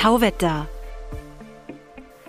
Tauwetter. 0.00 0.66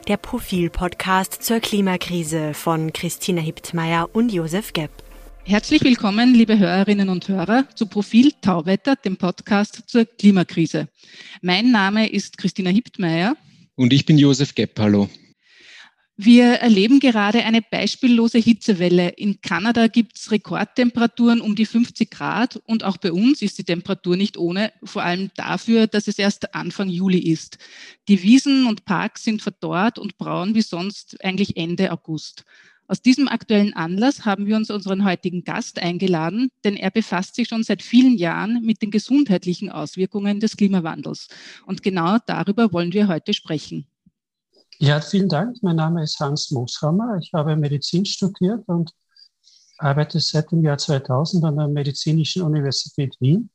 Der 0.06 0.18
Profil-Podcast 0.18 1.42
zur 1.42 1.62
Klimakrise 1.62 2.54
von 2.54 2.92
Christina 2.92 3.40
Hiptmeier 3.40 4.10
und 4.12 4.34
Josef 4.34 4.74
Gepp. 4.74 4.92
Herzlich 5.46 5.82
willkommen, 5.82 6.34
liebe 6.34 6.60
Hörerinnen 6.60 7.08
und 7.08 7.30
Hörer, 7.30 7.64
zu 7.74 7.86
Profil 7.86 8.34
Tauwetter, 8.42 8.98
dem 8.98 9.16
Podcast 9.16 9.84
zur 9.88 10.04
Klimakrise. 10.04 10.90
Mein 11.42 11.72
Name 11.72 12.12
ist 12.12 12.38
Christina 12.38 12.72
Hiptmeier. 12.72 13.38
Und 13.76 13.94
ich 13.94 14.06
bin 14.06 14.18
Josef 14.18 14.54
Gepp. 14.54 14.78
Hallo. 14.78 15.08
Wir 16.24 16.58
erleben 16.60 17.00
gerade 17.00 17.44
eine 17.46 17.64
beispiellose 17.64 18.38
Hitzewelle. 18.38 19.10
In 19.10 19.42
Kanada 19.42 19.88
gibt 19.88 20.20
es 20.20 20.30
Rekordtemperaturen 20.30 21.42
um 21.42 21.56
die 21.56 21.66
50 21.66 22.12
Grad 22.12 22.62
und 22.68 22.84
auch 22.84 22.98
bei 22.98 23.12
uns 23.12 23.42
ist 23.42 23.58
die 23.58 23.64
Temperatur 23.64 24.16
nicht 24.16 24.38
ohne, 24.38 24.72
vor 24.84 25.02
allem 25.02 25.32
dafür, 25.36 25.88
dass 25.88 26.08
es 26.08 26.20
erst 26.20 26.54
Anfang 26.54 26.90
Juli 26.90 27.18
ist. 27.18 27.58
Die 28.08 28.22
Wiesen 28.22 28.68
und 28.68 28.86
Parks 28.86 29.24
sind 29.24 29.42
verdorrt 29.42 29.98
und 29.98 30.20
braun 30.20 30.54
wie 30.54 30.62
sonst 30.62 31.26
eigentlich 31.26 31.58
Ende 31.58 31.92
August. 31.92 32.46
Aus 32.86 33.02
diesem 33.02 33.28
aktuellen 33.28 33.74
Anlass 33.74 34.24
haben 34.24 34.46
wir 34.46 34.58
uns 34.58 34.70
unseren 34.70 35.04
heutigen 35.04 35.44
Gast 35.44 35.80
eingeladen, 35.80 36.52
denn 36.64 36.78
er 36.78 36.92
befasst 36.92 37.34
sich 37.34 37.48
schon 37.48 37.64
seit 37.64 37.82
vielen 37.82 38.16
Jahren 38.16 38.62
mit 38.62 38.84
den 38.84 38.92
gesundheitlichen 38.92 39.72
Auswirkungen 39.72 40.40
des 40.40 40.56
Klimawandels. 40.56 41.30
Und 41.66 41.82
genau 41.82 42.20
darüber 42.28 42.72
wollen 42.74 42.94
wir 42.94 43.08
heute 43.08 43.34
sprechen. 43.34 43.88
Ja, 44.84 45.00
vielen 45.00 45.30
Dank. 45.30 45.62
Mein 45.62 45.76
Name 45.76 46.02
ist 46.02 46.20
Hans 46.20 46.50
Mooshammer. 46.50 47.20
Ich 47.22 47.32
habe 47.34 47.56
Medizin 47.56 48.04
studiert 48.04 48.64
und 48.66 48.92
arbeite 49.78 50.20
seit 50.20 50.52
dem 50.52 50.64
Jahr 50.64 50.80
2000 50.80 51.46
an 51.46 51.58
der 51.58 51.68
Medizinischen 51.68 52.42
Universität 52.42 53.16
Wien. 53.20 53.52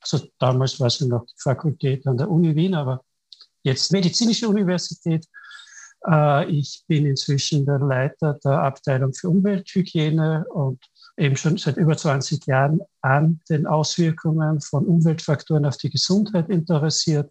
Also 0.00 0.28
damals 0.38 0.78
war 0.78 0.86
es 0.86 1.00
noch 1.00 1.26
die 1.26 1.34
Fakultät 1.38 2.06
an 2.06 2.18
der 2.18 2.30
Uni 2.30 2.54
Wien, 2.54 2.74
aber 2.74 3.02
jetzt 3.64 3.90
Medizinische 3.90 4.48
Universität. 4.48 5.26
Äh, 6.06 6.48
ich 6.48 6.84
bin 6.86 7.04
inzwischen 7.04 7.66
der 7.66 7.80
Leiter 7.80 8.38
der 8.44 8.62
Abteilung 8.62 9.12
für 9.12 9.28
Umwelthygiene 9.28 10.44
und 10.50 10.84
eben 11.16 11.36
schon 11.36 11.56
seit 11.56 11.78
über 11.78 11.96
20 11.96 12.46
Jahren 12.46 12.80
an 13.00 13.40
den 13.48 13.66
Auswirkungen 13.66 14.60
von 14.60 14.86
Umweltfaktoren 14.86 15.66
auf 15.66 15.78
die 15.78 15.90
Gesundheit 15.90 16.48
interessiert 16.48 17.28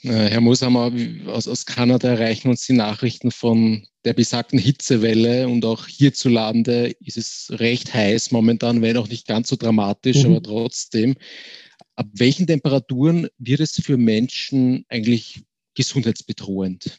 Herr 0.00 0.40
Mosamer, 0.40 0.92
aus, 1.26 1.46
aus 1.46 1.64
Kanada 1.64 2.08
erreichen 2.08 2.48
uns 2.48 2.66
die 2.66 2.72
Nachrichten 2.72 3.30
von 3.30 3.86
der 4.04 4.14
besagten 4.14 4.58
Hitzewelle 4.58 5.48
und 5.48 5.64
auch 5.64 5.86
hierzulande 5.86 6.96
ist 7.00 7.16
es 7.16 7.48
recht 7.50 7.94
heiß 7.94 8.32
momentan, 8.32 8.82
wenn 8.82 8.96
auch 8.96 9.08
nicht 9.08 9.28
ganz 9.28 9.48
so 9.48 9.56
dramatisch, 9.56 10.24
mhm. 10.24 10.32
aber 10.32 10.42
trotzdem. 10.42 11.14
Ab 11.94 12.06
welchen 12.14 12.46
Temperaturen 12.46 13.28
wird 13.38 13.60
es 13.60 13.72
für 13.72 13.96
Menschen 13.96 14.84
eigentlich 14.88 15.44
gesundheitsbedrohend? 15.74 16.98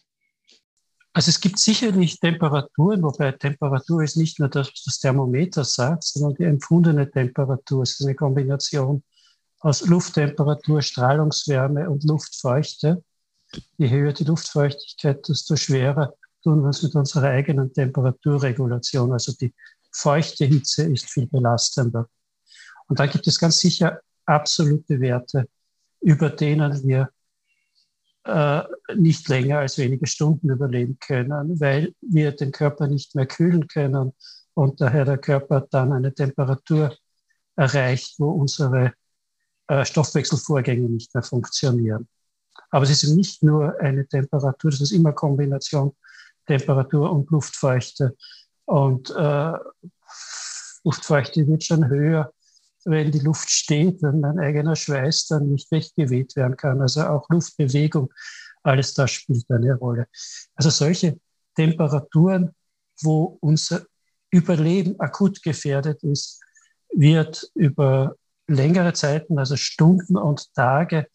Also 1.11 1.29
es 1.29 1.41
gibt 1.41 1.59
sicherlich 1.59 2.19
Temperaturen, 2.19 3.03
wobei 3.03 3.31
Temperatur 3.33 4.03
ist 4.03 4.17
nicht 4.17 4.39
nur 4.39 4.49
das, 4.49 4.69
was 4.71 4.83
das 4.83 4.99
Thermometer 4.99 5.63
sagt, 5.63 6.03
sondern 6.03 6.35
die 6.35 6.43
empfundene 6.43 7.09
Temperatur. 7.09 7.83
Es 7.83 7.99
ist 7.99 8.05
eine 8.05 8.15
Kombination 8.15 9.03
aus 9.63 9.85
Lufttemperatur, 9.85 10.81
Strahlungswärme 10.81 11.89
und 11.89 12.03
Luftfeuchte. 12.03 13.01
Je 13.77 13.89
höher 13.89 14.11
die 14.11 14.25
Luftfeuchtigkeit, 14.25 15.27
desto 15.27 15.55
schwerer 15.55 16.13
tun 16.43 16.59
wir 16.61 16.67
uns 16.67 16.83
mit 16.83 16.93
unserer 16.95 17.29
eigenen 17.29 17.73
Temperaturregulation. 17.73 19.13
Also 19.13 19.31
die 19.39 19.53
feuchte 19.91 20.45
Hitze 20.45 20.83
ist 20.91 21.09
viel 21.09 21.27
belastender. 21.27 22.09
Und 22.87 22.99
da 22.99 23.05
gibt 23.05 23.25
es 23.25 23.39
ganz 23.39 23.59
sicher 23.59 24.01
absolute 24.25 24.99
Werte, 24.99 25.47
über 26.01 26.29
denen 26.29 26.85
wir 26.85 27.09
äh, 28.25 28.63
nicht 28.95 29.29
länger 29.29 29.59
als 29.59 29.77
wenige 29.77 30.07
Stunden 30.07 30.49
überleben 30.49 30.97
können, 30.99 31.57
weil 31.61 31.95
wir 32.01 32.33
den 32.33 32.51
Körper 32.51 32.87
nicht 32.87 33.15
mehr 33.15 33.27
kühlen 33.27 33.67
können 33.69 34.11
und 34.55 34.81
daher 34.81 35.05
der 35.05 35.17
Körper 35.19 35.65
dann 35.71 35.93
eine 35.93 36.13
Temperatur 36.13 36.93
erreicht, 37.55 38.15
wo 38.19 38.29
unsere 38.31 38.93
äh, 39.67 39.85
Stoffwechselvorgänge 39.85 40.89
nicht 40.89 41.13
mehr 41.13 41.23
funktionieren. 41.23 42.07
Aber 42.69 42.83
es 42.83 42.91
ist 42.91 43.15
nicht 43.15 43.43
nur 43.43 43.79
eine 43.79 44.07
Temperatur, 44.07 44.71
das 44.71 44.81
ist 44.81 44.91
immer 44.91 45.13
Kombination 45.13 45.95
Temperatur 46.45 47.11
und 47.11 47.29
Luftfeuchte. 47.29 48.15
Und 48.65 49.09
äh, 49.11 49.53
Luftfeuchte 50.83 51.47
wird 51.47 51.63
schon 51.63 51.87
höher, 51.87 52.33
wenn 52.85 53.11
die 53.11 53.19
Luft 53.19 53.49
steht, 53.49 54.01
wenn 54.01 54.19
mein 54.19 54.39
eigener 54.39 54.75
Schweiß 54.75 55.27
dann 55.27 55.49
nicht 55.49 55.71
weggeweht 55.71 56.35
werden 56.35 56.57
kann. 56.57 56.81
Also 56.81 57.03
auch 57.03 57.29
Luftbewegung, 57.29 58.11
alles 58.63 58.93
das 58.93 59.11
spielt 59.11 59.49
eine 59.49 59.75
Rolle. 59.75 60.07
Also 60.55 60.69
solche 60.69 61.19
Temperaturen, 61.55 62.53
wo 63.01 63.37
unser 63.41 63.85
Überleben 64.31 64.99
akut 64.99 65.41
gefährdet 65.43 66.03
ist, 66.03 66.41
wird 66.89 67.49
über 67.53 68.15
längere 68.55 68.93
Zeiten, 68.93 69.37
also 69.39 69.55
Stunden 69.55 70.17
und 70.17 70.53
Tage, 70.53 71.07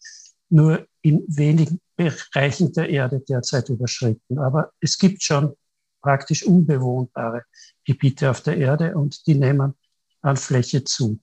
nur 0.49 0.87
in 1.01 1.23
wenigen 1.27 1.79
Bereichen 1.95 2.73
der 2.73 2.89
Erde 2.89 3.19
derzeit 3.19 3.69
überschritten. 3.69 4.39
Aber 4.39 4.71
es 4.79 4.97
gibt 4.97 5.23
schon 5.23 5.55
praktisch 6.01 6.43
unbewohnbare 6.43 7.43
Gebiete 7.85 8.31
auf 8.31 8.41
der 8.41 8.57
Erde 8.57 8.95
und 8.95 9.27
die 9.27 9.35
nehmen 9.35 9.73
an 10.21 10.37
Fläche 10.37 10.83
zu. 10.83 11.19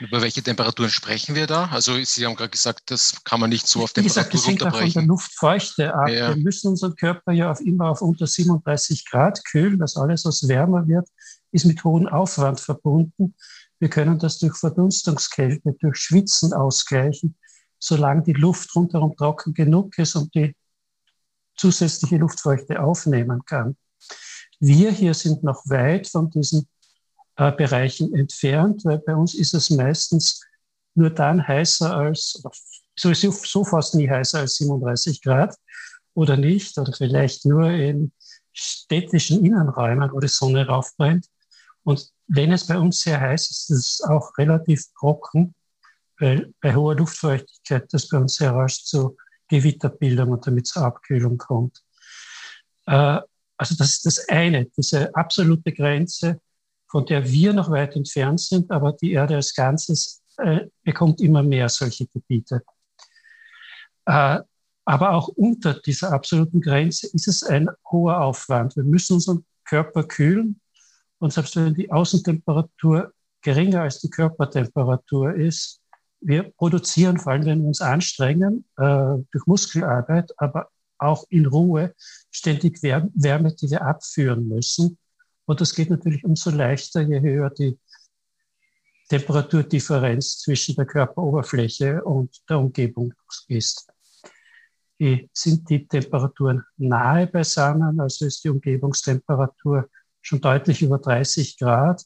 Über 0.00 0.20
welche 0.20 0.42
Temperaturen 0.42 0.90
sprechen 0.90 1.34
wir 1.34 1.46
da? 1.46 1.66
Also 1.66 2.02
Sie 2.02 2.26
haben 2.26 2.34
gerade 2.34 2.50
gesagt, 2.50 2.90
das 2.90 3.22
kann 3.22 3.40
man 3.40 3.50
nicht 3.50 3.66
so 3.66 3.82
auf 3.84 3.92
Temperatur 3.92 4.22
gesagt, 4.22 4.34
das 4.34 4.46
hängt 4.46 4.62
runterbrechen. 4.62 4.92
von 4.92 5.02
der 5.02 5.08
Luftfeuchte 5.08 5.94
ab. 5.94 6.08
Ja. 6.08 6.34
Wir 6.34 6.42
müssen 6.42 6.68
unseren 6.68 6.96
Körper 6.96 7.32
ja 7.32 7.50
auf 7.50 7.60
immer 7.60 7.90
auf 7.90 8.02
unter 8.02 8.26
37 8.26 9.08
Grad 9.08 9.44
kühlen. 9.44 9.78
Das 9.78 9.96
alles, 9.96 10.24
was 10.24 10.48
wärmer 10.48 10.88
wird, 10.88 11.08
ist 11.52 11.64
mit 11.64 11.84
hohem 11.84 12.08
Aufwand 12.08 12.60
verbunden. 12.60 13.34
Wir 13.78 13.88
können 13.88 14.18
das 14.18 14.38
durch 14.38 14.56
Verdunstungskälte, 14.56 15.74
durch 15.80 15.96
Schwitzen 15.96 16.52
ausgleichen, 16.52 17.36
solange 17.78 18.22
die 18.22 18.32
Luft 18.32 18.74
rundherum 18.74 19.16
trocken 19.16 19.54
genug 19.54 19.98
ist 19.98 20.16
und 20.16 20.34
die 20.34 20.56
zusätzliche 21.56 22.16
Luftfeuchte 22.16 22.82
aufnehmen 22.82 23.44
kann. 23.44 23.76
Wir 24.60 24.90
hier 24.90 25.14
sind 25.14 25.42
noch 25.42 25.62
weit 25.66 26.08
von 26.08 26.30
diesen 26.30 26.68
äh, 27.36 27.52
Bereichen 27.52 28.14
entfernt, 28.14 28.84
weil 28.84 28.98
bei 28.98 29.14
uns 29.14 29.34
ist 29.34 29.54
es 29.54 29.70
meistens 29.70 30.40
nur 30.94 31.10
dann 31.10 31.46
heißer 31.46 31.94
als, 31.94 32.42
sowieso 32.96 33.32
so 33.32 33.64
fast 33.64 33.94
nie 33.94 34.08
heißer 34.08 34.40
als 34.40 34.56
37 34.56 35.20
Grad 35.22 35.56
oder 36.14 36.36
nicht, 36.36 36.78
oder 36.78 36.92
vielleicht 36.92 37.44
nur 37.44 37.70
in 37.70 38.12
städtischen 38.52 39.44
Innenräumen, 39.44 40.12
wo 40.12 40.20
die 40.20 40.28
Sonne 40.28 40.66
raufbrennt. 40.66 41.26
Und 41.82 42.13
wenn 42.26 42.52
es 42.52 42.66
bei 42.66 42.78
uns 42.78 43.00
sehr 43.00 43.20
heiß 43.20 43.50
ist, 43.50 43.70
ist 43.70 44.00
es 44.00 44.00
auch 44.02 44.36
relativ 44.38 44.84
trocken, 44.98 45.54
weil 46.18 46.52
bei 46.60 46.74
hoher 46.74 46.94
Luftfeuchtigkeit 46.94 47.92
das 47.92 48.08
bei 48.08 48.18
uns 48.18 48.36
sehr 48.36 48.52
rasch 48.52 48.84
zu 48.84 49.16
Gewitterbildung 49.48 50.30
und 50.30 50.46
damit 50.46 50.66
zur 50.66 50.84
Abkühlung 50.84 51.38
kommt. 51.38 51.82
Äh, 52.86 53.20
also 53.56 53.74
das 53.76 53.90
ist 53.92 54.06
das 54.06 54.28
eine, 54.28 54.66
diese 54.76 55.14
absolute 55.14 55.72
Grenze, 55.72 56.40
von 56.88 57.06
der 57.06 57.28
wir 57.28 57.52
noch 57.52 57.70
weit 57.70 57.96
entfernt 57.96 58.40
sind, 58.40 58.70
aber 58.70 58.92
die 58.92 59.12
Erde 59.12 59.36
als 59.36 59.54
Ganzes 59.54 60.22
äh, 60.38 60.66
bekommt 60.82 61.20
immer 61.20 61.42
mehr 61.42 61.68
solche 61.68 62.06
Gebiete. 62.06 62.62
Äh, 64.06 64.40
aber 64.86 65.12
auch 65.12 65.28
unter 65.28 65.74
dieser 65.74 66.12
absoluten 66.12 66.60
Grenze 66.60 67.06
ist 67.08 67.26
es 67.26 67.42
ein 67.42 67.68
hoher 67.90 68.20
Aufwand. 68.20 68.76
Wir 68.76 68.84
müssen 68.84 69.14
unseren 69.14 69.44
Körper 69.64 70.04
kühlen 70.04 70.60
und 71.24 71.32
selbst 71.32 71.56
wenn 71.56 71.72
die 71.72 71.90
Außentemperatur 71.90 73.10
geringer 73.40 73.80
als 73.80 73.98
die 73.98 74.10
Körpertemperatur 74.10 75.32
ist, 75.34 75.80
wir 76.20 76.42
produzieren, 76.42 77.18
vor 77.18 77.32
allem 77.32 77.46
wenn 77.46 77.60
wir 77.62 77.68
uns 77.68 77.80
anstrengen, 77.80 78.66
äh, 78.76 79.16
durch 79.32 79.46
Muskelarbeit, 79.46 80.34
aber 80.36 80.68
auch 80.98 81.24
in 81.30 81.46
Ruhe, 81.46 81.94
ständig 82.30 82.82
Wärme, 82.82 83.54
die 83.54 83.70
wir 83.70 83.80
abführen 83.80 84.46
müssen. 84.48 84.98
Und 85.46 85.62
das 85.62 85.74
geht 85.74 85.88
natürlich 85.88 86.22
umso 86.26 86.50
leichter, 86.50 87.00
je 87.00 87.18
höher 87.22 87.48
die 87.48 87.78
Temperaturdifferenz 89.08 90.40
zwischen 90.40 90.74
der 90.74 90.84
Körperoberfläche 90.84 92.04
und 92.04 92.38
der 92.50 92.58
Umgebung 92.58 93.14
ist. 93.48 93.88
sind 95.32 95.70
die 95.70 95.88
Temperaturen 95.88 96.64
nahe 96.76 97.26
beisammen, 97.26 97.98
also 97.98 98.26
ist 98.26 98.44
die 98.44 98.50
Umgebungstemperatur 98.50 99.88
schon 100.24 100.40
deutlich 100.40 100.82
über 100.82 100.98
30 100.98 101.58
Grad, 101.58 102.04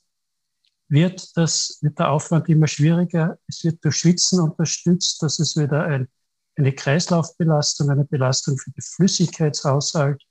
wird, 0.89 1.37
das, 1.37 1.79
wird 1.83 1.99
der 1.99 2.11
Aufwand 2.11 2.49
immer 2.49 2.67
schwieriger. 2.67 3.39
Es 3.47 3.63
wird 3.63 3.85
durch 3.85 3.97
Schwitzen 3.97 4.41
unterstützt. 4.41 5.23
Das 5.23 5.39
ist 5.39 5.57
wieder 5.57 5.85
ein, 5.85 6.09
eine 6.57 6.73
Kreislaufbelastung, 6.73 7.91
eine 7.91 8.05
Belastung 8.05 8.59
für 8.59 8.71
den 8.71 8.83
Flüssigkeitshaushalt. 8.83 10.23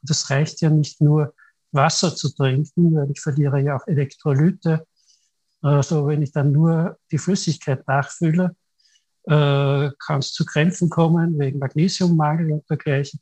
Und 0.00 0.10
das 0.10 0.30
reicht 0.30 0.60
ja 0.62 0.70
nicht 0.70 1.00
nur, 1.00 1.34
Wasser 1.70 2.16
zu 2.16 2.34
trinken, 2.34 2.94
weil 2.94 3.10
ich 3.10 3.20
verliere 3.20 3.60
ja 3.60 3.76
auch 3.76 3.86
Elektrolyte. 3.86 4.86
Also 5.60 6.06
wenn 6.06 6.22
ich 6.22 6.32
dann 6.32 6.50
nur 6.50 6.96
die 7.10 7.18
Flüssigkeit 7.18 7.86
nachfülle, 7.86 8.56
äh, 9.24 9.90
kann 9.98 10.20
es 10.20 10.32
zu 10.32 10.46
Krämpfen 10.46 10.88
kommen 10.88 11.38
wegen 11.38 11.58
Magnesiummangel 11.58 12.52
und 12.52 12.70
dergleichen. 12.70 13.20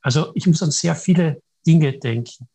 Also 0.00 0.32
ich 0.34 0.48
muss 0.48 0.60
an 0.60 0.72
sehr 0.72 0.96
viele 0.96 1.40
Dinge 1.64 1.96
denken. 1.96 2.48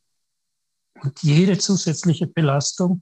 Und 1.01 1.22
jede 1.24 1.57
zusätzliche 1.57 2.28
Belastung, 2.28 3.01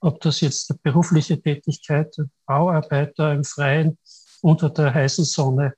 ob 0.00 0.20
das 0.20 0.40
jetzt 0.40 0.70
eine 0.70 0.78
berufliche 0.82 1.40
Tätigkeit, 1.40 2.14
Bauarbeiter 2.46 3.32
im 3.32 3.44
Freien 3.44 3.98
unter 4.40 4.68
der 4.70 4.92
heißen 4.92 5.24
Sonne, 5.24 5.74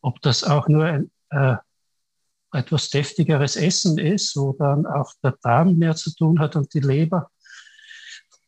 ob 0.00 0.20
das 0.22 0.44
auch 0.44 0.68
nur 0.68 0.84
ein 0.84 1.10
äh, 1.30 1.56
etwas 2.52 2.90
deftigeres 2.90 3.56
Essen 3.56 3.98
ist, 3.98 4.36
wo 4.36 4.52
dann 4.52 4.86
auch 4.86 5.12
der 5.22 5.36
Darm 5.42 5.76
mehr 5.76 5.96
zu 5.96 6.14
tun 6.14 6.38
hat 6.38 6.56
und 6.56 6.72
die 6.74 6.80
Leber, 6.80 7.30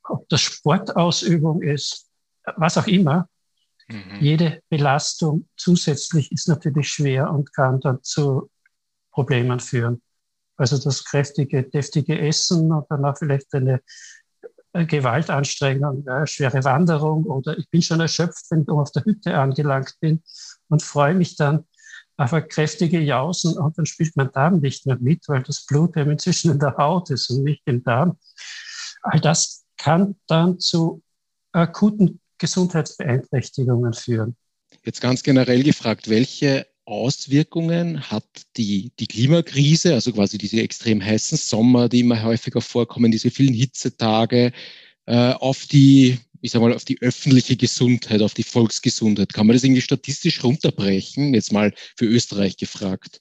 ob 0.04 0.28
das 0.28 0.40
Sportausübung 0.40 1.62
ist, 1.62 2.06
was 2.56 2.78
auch 2.78 2.86
immer. 2.86 3.28
Mhm. 3.88 4.18
Jede 4.20 4.62
Belastung 4.68 5.48
zusätzlich 5.56 6.30
ist 6.32 6.48
natürlich 6.48 6.90
schwer 6.90 7.30
und 7.30 7.52
kann 7.52 7.80
dann 7.80 8.02
zu 8.02 8.50
Problemen 9.10 9.60
führen. 9.60 10.00
Also 10.58 10.76
das 10.76 11.04
kräftige, 11.04 11.62
deftige 11.62 12.18
Essen 12.18 12.72
und 12.72 12.84
danach 12.90 13.16
vielleicht 13.16 13.54
eine 13.54 13.80
Gewaltanstrengung, 14.72 16.06
eine 16.06 16.26
schwere 16.26 16.62
Wanderung 16.64 17.24
oder 17.24 17.56
ich 17.56 17.68
bin 17.70 17.80
schon 17.80 18.00
erschöpft, 18.00 18.50
wenn 18.50 18.62
ich 18.62 18.68
auf 18.68 18.92
der 18.92 19.04
Hütte 19.04 19.38
angelangt 19.38 19.94
bin 20.00 20.22
und 20.68 20.82
freue 20.82 21.14
mich 21.14 21.36
dann 21.36 21.64
auf 22.16 22.32
eine 22.32 22.46
kräftige 22.46 23.00
Jausen 23.00 23.56
und 23.56 23.78
dann 23.78 23.86
spielt 23.86 24.16
mein 24.16 24.32
Darm 24.32 24.58
nicht 24.58 24.84
mehr 24.86 24.98
mit, 25.00 25.28
weil 25.28 25.42
das 25.44 25.64
Blut 25.64 25.96
eben 25.96 26.10
inzwischen 26.10 26.50
in 26.50 26.58
der 26.58 26.76
Haut 26.76 27.10
ist 27.10 27.30
und 27.30 27.44
nicht 27.44 27.62
im 27.64 27.82
Darm. 27.84 28.18
All 29.02 29.20
das 29.20 29.64
kann 29.76 30.16
dann 30.26 30.58
zu 30.58 31.02
akuten 31.52 32.20
Gesundheitsbeeinträchtigungen 32.38 33.94
führen. 33.94 34.36
Jetzt 34.82 35.00
ganz 35.00 35.22
generell 35.22 35.62
gefragt, 35.62 36.10
welche 36.10 36.66
Auswirkungen 36.88 38.10
hat 38.10 38.24
die, 38.56 38.92
die 38.98 39.06
Klimakrise, 39.06 39.92
also 39.92 40.12
quasi 40.12 40.38
diese 40.38 40.62
extrem 40.62 41.04
heißen 41.04 41.36
Sommer, 41.36 41.88
die 41.88 42.00
immer 42.00 42.22
häufiger 42.22 42.62
vorkommen, 42.62 43.12
diese 43.12 43.30
vielen 43.30 43.52
Hitzetage, 43.52 44.52
äh, 45.04 45.32
auf 45.34 45.66
die, 45.66 46.18
ich 46.40 46.50
sag 46.50 46.62
mal, 46.62 46.72
auf 46.72 46.86
die 46.86 47.00
öffentliche 47.02 47.56
Gesundheit, 47.56 48.22
auf 48.22 48.32
die 48.32 48.42
Volksgesundheit? 48.42 49.34
Kann 49.34 49.46
man 49.46 49.54
das 49.54 49.64
irgendwie 49.64 49.82
statistisch 49.82 50.42
runterbrechen? 50.42 51.34
Jetzt 51.34 51.52
mal 51.52 51.74
für 51.96 52.06
Österreich 52.06 52.56
gefragt. 52.56 53.20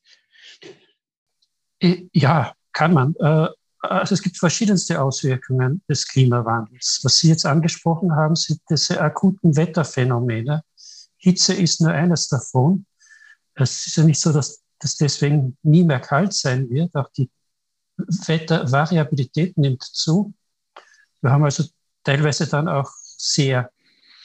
Äh, 1.79 2.03
ja, 2.13 2.53
kann 2.71 2.93
man. 2.93 3.15
Äh, 3.19 3.49
also 3.81 4.13
es 4.13 4.21
gibt 4.21 4.37
verschiedenste 4.37 5.01
Auswirkungen 5.01 5.81
des 5.89 6.07
Klimawandels. 6.07 7.01
Was 7.03 7.17
Sie 7.19 7.27
jetzt 7.27 7.45
angesprochen 7.45 8.15
haben, 8.15 8.35
sind 8.35 8.61
diese 8.69 8.99
akuten 9.01 9.55
Wetterphänomene. 9.55 10.63
Hitze 11.17 11.53
ist 11.53 11.81
nur 11.81 11.91
eines 11.91 12.27
davon. 12.29 12.85
Es 13.57 13.87
ist 13.87 13.97
ja 13.97 14.03
nicht 14.03 14.19
so, 14.19 14.31
dass 14.31 14.63
das 14.79 14.95
deswegen 14.95 15.57
nie 15.63 15.83
mehr 15.83 15.99
kalt 15.99 16.33
sein 16.33 16.69
wird. 16.69 16.93
Auch 16.95 17.09
die 17.11 17.29
Wettervariabilität 17.97 19.57
nimmt 19.57 19.83
zu. 19.83 20.33
Wir 21.21 21.31
haben 21.31 21.43
also 21.43 21.63
teilweise 22.03 22.47
dann 22.47 22.67
auch 22.67 22.89
sehr 23.17 23.71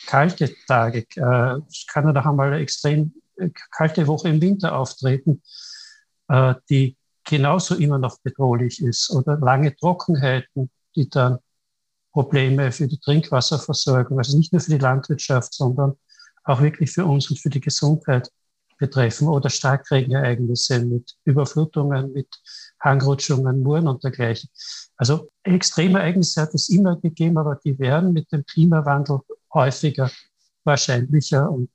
kalte 0.07 0.55
Tage. 0.67 1.07
Äh, 1.17 1.61
es 1.69 1.87
kann 1.87 2.05
dann 2.05 2.17
auch 2.17 2.27
einmal 2.27 2.49
eine 2.49 2.63
extrem 2.63 3.15
äh, 3.37 3.49
kalte 3.71 4.07
Woche 4.07 4.29
im 4.29 4.41
Winter 4.41 4.77
auftreten, 4.77 5.43
äh, 6.29 6.55
die 6.69 6.97
genauso 7.25 7.77
immer 7.77 7.99
noch 7.99 8.19
bedrohlich 8.21 8.83
ist. 8.83 9.11
Oder 9.11 9.39
lange 9.39 9.75
Trockenheiten, 9.75 10.71
die 10.95 11.09
dann 11.09 11.39
Probleme 12.13 12.73
für 12.73 12.89
die 12.89 12.99
Trinkwasserversorgung, 12.99 14.19
also 14.19 14.37
nicht 14.37 14.53
nur 14.53 14.61
für 14.61 14.73
die 14.73 14.79
Landwirtschaft, 14.79 15.55
sondern 15.55 15.95
auch 16.45 16.61
wirklich 16.61 16.91
für 16.91 17.07
uns 17.07 17.31
und 17.31 17.39
für 17.39 17.49
die 17.49 17.61
Gesundheit 17.61 18.31
betreffen 18.83 19.29
oder 19.29 19.49
Starkregenereignisse 19.49 20.85
mit 20.85 21.17
Überflutungen, 21.25 22.13
mit 22.13 22.29
Hangrutschungen, 22.81 23.63
Muren 23.63 23.87
und 23.87 24.03
dergleichen. 24.03 24.51
Also 24.97 25.31
extreme 25.45 26.01
Ereignisse 26.01 26.43
hat 26.43 26.53
es 26.53 26.69
immer 26.69 26.97
gegeben, 26.97 27.39
aber 27.39 27.61
die 27.65 27.79
werden 27.79 28.13
mit 28.13 28.33
dem 28.33 28.45
Klimawandel 28.45 29.21
häufiger, 29.55 30.11
wahrscheinlicher 30.65 31.49
und 31.49 31.71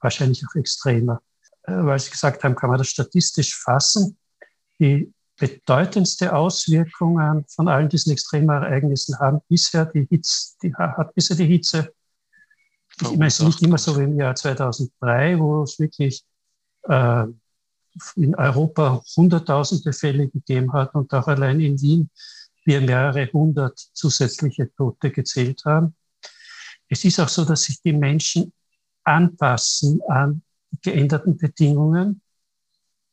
wahrscheinlich 0.00 0.44
auch 0.46 0.54
extremer. 0.54 1.20
Äh, 1.64 1.72
weil 1.72 1.98
Sie 1.98 2.10
gesagt 2.12 2.44
haben, 2.44 2.54
kann 2.54 2.70
man 2.70 2.78
das 2.78 2.88
statistisch 2.88 3.56
fassen. 3.56 4.16
Die 4.78 5.12
bedeutendste 5.40 6.36
Auswirkungen 6.36 7.46
von 7.48 7.66
allen 7.66 7.88
diesen 7.88 8.12
extremen 8.12 8.62
Ereignissen 8.62 9.18
haben 9.18 9.40
bisher 9.48 9.86
die 9.86 10.06
Hitze, 10.08 10.54
die, 10.62 10.72
hat 10.74 11.12
bisher 11.16 11.36
die 11.36 11.46
Hitze 11.46 11.92
ich 13.00 13.10
meine, 13.10 13.26
es 13.26 13.40
ist 13.40 13.46
nicht 13.46 13.62
immer 13.62 13.78
so 13.78 13.96
wie 13.98 14.04
im 14.04 14.18
Jahr 14.18 14.34
2003, 14.34 15.38
wo 15.38 15.62
es 15.62 15.78
wirklich 15.78 16.24
äh, 16.88 17.24
in 18.16 18.34
Europa 18.34 19.02
hunderttausende 19.16 19.92
Fälle 19.92 20.28
gegeben 20.28 20.72
hat 20.72 20.94
und 20.94 21.12
auch 21.12 21.26
allein 21.26 21.60
in 21.60 21.80
Wien 21.80 22.10
wir 22.64 22.80
mehrere 22.82 23.30
hundert 23.32 23.78
zusätzliche 23.78 24.70
Tote 24.74 25.10
gezählt 25.10 25.64
haben. 25.64 25.96
Es 26.88 27.04
ist 27.04 27.18
auch 27.18 27.28
so, 27.28 27.44
dass 27.44 27.62
sich 27.62 27.80
die 27.82 27.94
Menschen 27.94 28.52
anpassen 29.04 30.02
an 30.08 30.42
geänderten 30.82 31.38
Bedingungen, 31.38 32.20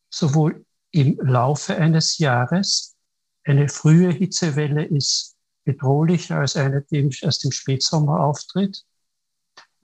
sowohl 0.09 0.65
im 0.91 1.17
Laufe 1.21 1.75
eines 1.77 2.17
Jahres. 2.17 2.95
Eine 3.45 3.69
frühe 3.69 4.11
Hitzewelle 4.11 4.83
ist 4.83 5.35
bedrohlicher 5.63 6.39
als 6.39 6.57
eine, 6.57 6.81
die 6.81 7.09
erst 7.21 7.45
im 7.45 7.51
Spätsommer 7.51 8.19
auftritt 8.19 8.83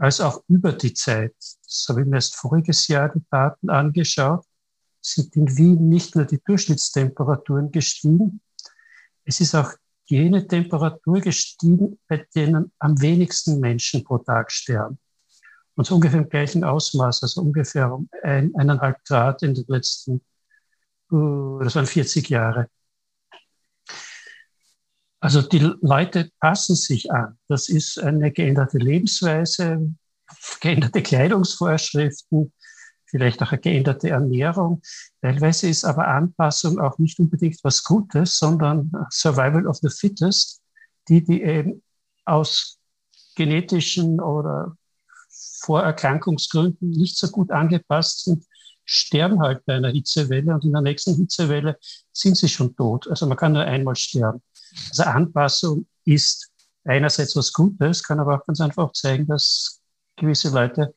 als 0.01 0.19
auch 0.19 0.43
über 0.47 0.73
die 0.73 0.93
Zeit. 0.93 1.35
So 1.37 1.91
habe 1.91 2.01
ich 2.01 2.07
mir 2.07 2.15
erst 2.15 2.35
voriges 2.35 2.87
Jahr 2.87 3.09
die 3.09 3.23
Daten 3.29 3.69
angeschaut, 3.69 4.43
sind 4.99 5.35
in 5.35 5.57
Wien 5.57 5.89
nicht 5.89 6.15
nur 6.15 6.25
die 6.25 6.41
Durchschnittstemperaturen 6.43 7.71
gestiegen, 7.71 8.41
es 9.25 9.39
ist 9.39 9.53
auch 9.53 9.71
jene 10.05 10.47
Temperatur 10.47 11.21
gestiegen, 11.21 11.99
bei 12.07 12.25
denen 12.35 12.71
am 12.79 12.99
wenigsten 12.99 13.59
Menschen 13.59 14.03
pro 14.03 14.17
Tag 14.17 14.51
sterben. 14.51 14.97
Und 15.75 15.85
so 15.85 15.95
ungefähr 15.95 16.21
im 16.21 16.29
gleichen 16.29 16.63
Ausmaß, 16.63 17.21
also 17.21 17.41
ungefähr 17.41 17.93
um 17.93 18.09
ein, 18.23 18.53
eineinhalb 18.55 19.03
Grad 19.05 19.43
in 19.43 19.53
den 19.53 19.65
letzten, 19.67 20.21
uh, 21.11 21.59
das 21.59 21.75
waren 21.75 21.85
40 21.85 22.27
Jahre. 22.27 22.67
Also 25.21 25.43
die 25.43 25.59
Leute 25.59 26.31
passen 26.39 26.75
sich 26.75 27.11
an. 27.11 27.37
Das 27.47 27.69
ist 27.69 27.99
eine 27.99 28.31
geänderte 28.31 28.79
Lebensweise, 28.79 29.93
geänderte 30.61 31.03
Kleidungsvorschriften, 31.03 32.51
vielleicht 33.05 33.43
auch 33.43 33.51
eine 33.51 33.61
geänderte 33.61 34.09
Ernährung. 34.09 34.81
Teilweise 35.21 35.69
ist 35.69 35.85
aber 35.85 36.07
Anpassung 36.07 36.79
auch 36.79 36.97
nicht 36.97 37.19
unbedingt 37.19 37.59
was 37.63 37.83
Gutes, 37.83 38.39
sondern 38.39 38.91
Survival 39.11 39.67
of 39.67 39.77
the 39.77 39.89
Fittest, 39.89 40.61
die, 41.07 41.23
die 41.23 41.43
eben 41.43 41.83
aus 42.25 42.79
genetischen 43.35 44.19
oder 44.19 44.75
Vorerkrankungsgründen 45.29 46.89
nicht 46.89 47.17
so 47.17 47.27
gut 47.27 47.51
angepasst 47.51 48.23
sind, 48.23 48.43
sterben 48.85 49.39
halt 49.39 49.63
bei 49.65 49.75
einer 49.75 49.89
Hitzewelle 49.89 50.55
und 50.55 50.65
in 50.65 50.71
der 50.71 50.81
nächsten 50.81 51.15
Hitzewelle 51.15 51.77
sind 52.11 52.37
sie 52.37 52.49
schon 52.49 52.75
tot. 52.75 53.07
Also 53.07 53.27
man 53.27 53.37
kann 53.37 53.53
nur 53.53 53.63
einmal 53.63 53.95
sterben. 53.95 54.41
Also 54.89 55.03
Anpassung 55.03 55.85
ist 56.05 56.49
einerseits 56.83 57.35
was 57.35 57.53
Gutes, 57.53 58.03
kann 58.03 58.19
aber 58.19 58.35
auch 58.35 58.45
ganz 58.45 58.61
einfach 58.61 58.91
zeigen, 58.93 59.27
dass 59.27 59.81
gewisse 60.15 60.49
Leute 60.49 60.93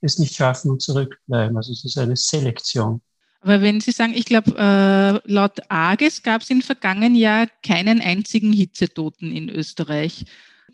es 0.00 0.18
nicht 0.18 0.34
schaffen 0.34 0.70
und 0.70 0.82
zurückbleiben. 0.82 1.56
Also 1.56 1.72
es 1.72 1.84
ist 1.84 1.98
eine 1.98 2.16
Selektion. 2.16 3.00
Aber 3.40 3.62
wenn 3.62 3.80
Sie 3.80 3.92
sagen, 3.92 4.14
ich 4.14 4.24
glaube, 4.24 4.54
äh, 4.58 5.30
laut 5.30 5.60
AGES 5.68 6.22
gab 6.22 6.42
es 6.42 6.50
im 6.50 6.62
vergangenen 6.62 7.14
Jahr 7.14 7.46
keinen 7.62 8.00
einzigen 8.00 8.52
Hitzetoten 8.52 9.30
in 9.30 9.48
Österreich. 9.48 10.24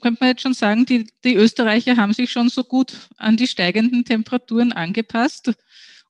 Könnte 0.00 0.18
man 0.20 0.30
jetzt 0.30 0.42
schon 0.42 0.54
sagen, 0.54 0.86
die, 0.86 1.06
die 1.24 1.34
Österreicher 1.34 1.96
haben 1.96 2.12
sich 2.12 2.30
schon 2.32 2.48
so 2.48 2.64
gut 2.64 2.94
an 3.16 3.36
die 3.36 3.46
steigenden 3.46 4.04
Temperaturen 4.04 4.72
angepasst? 4.72 5.52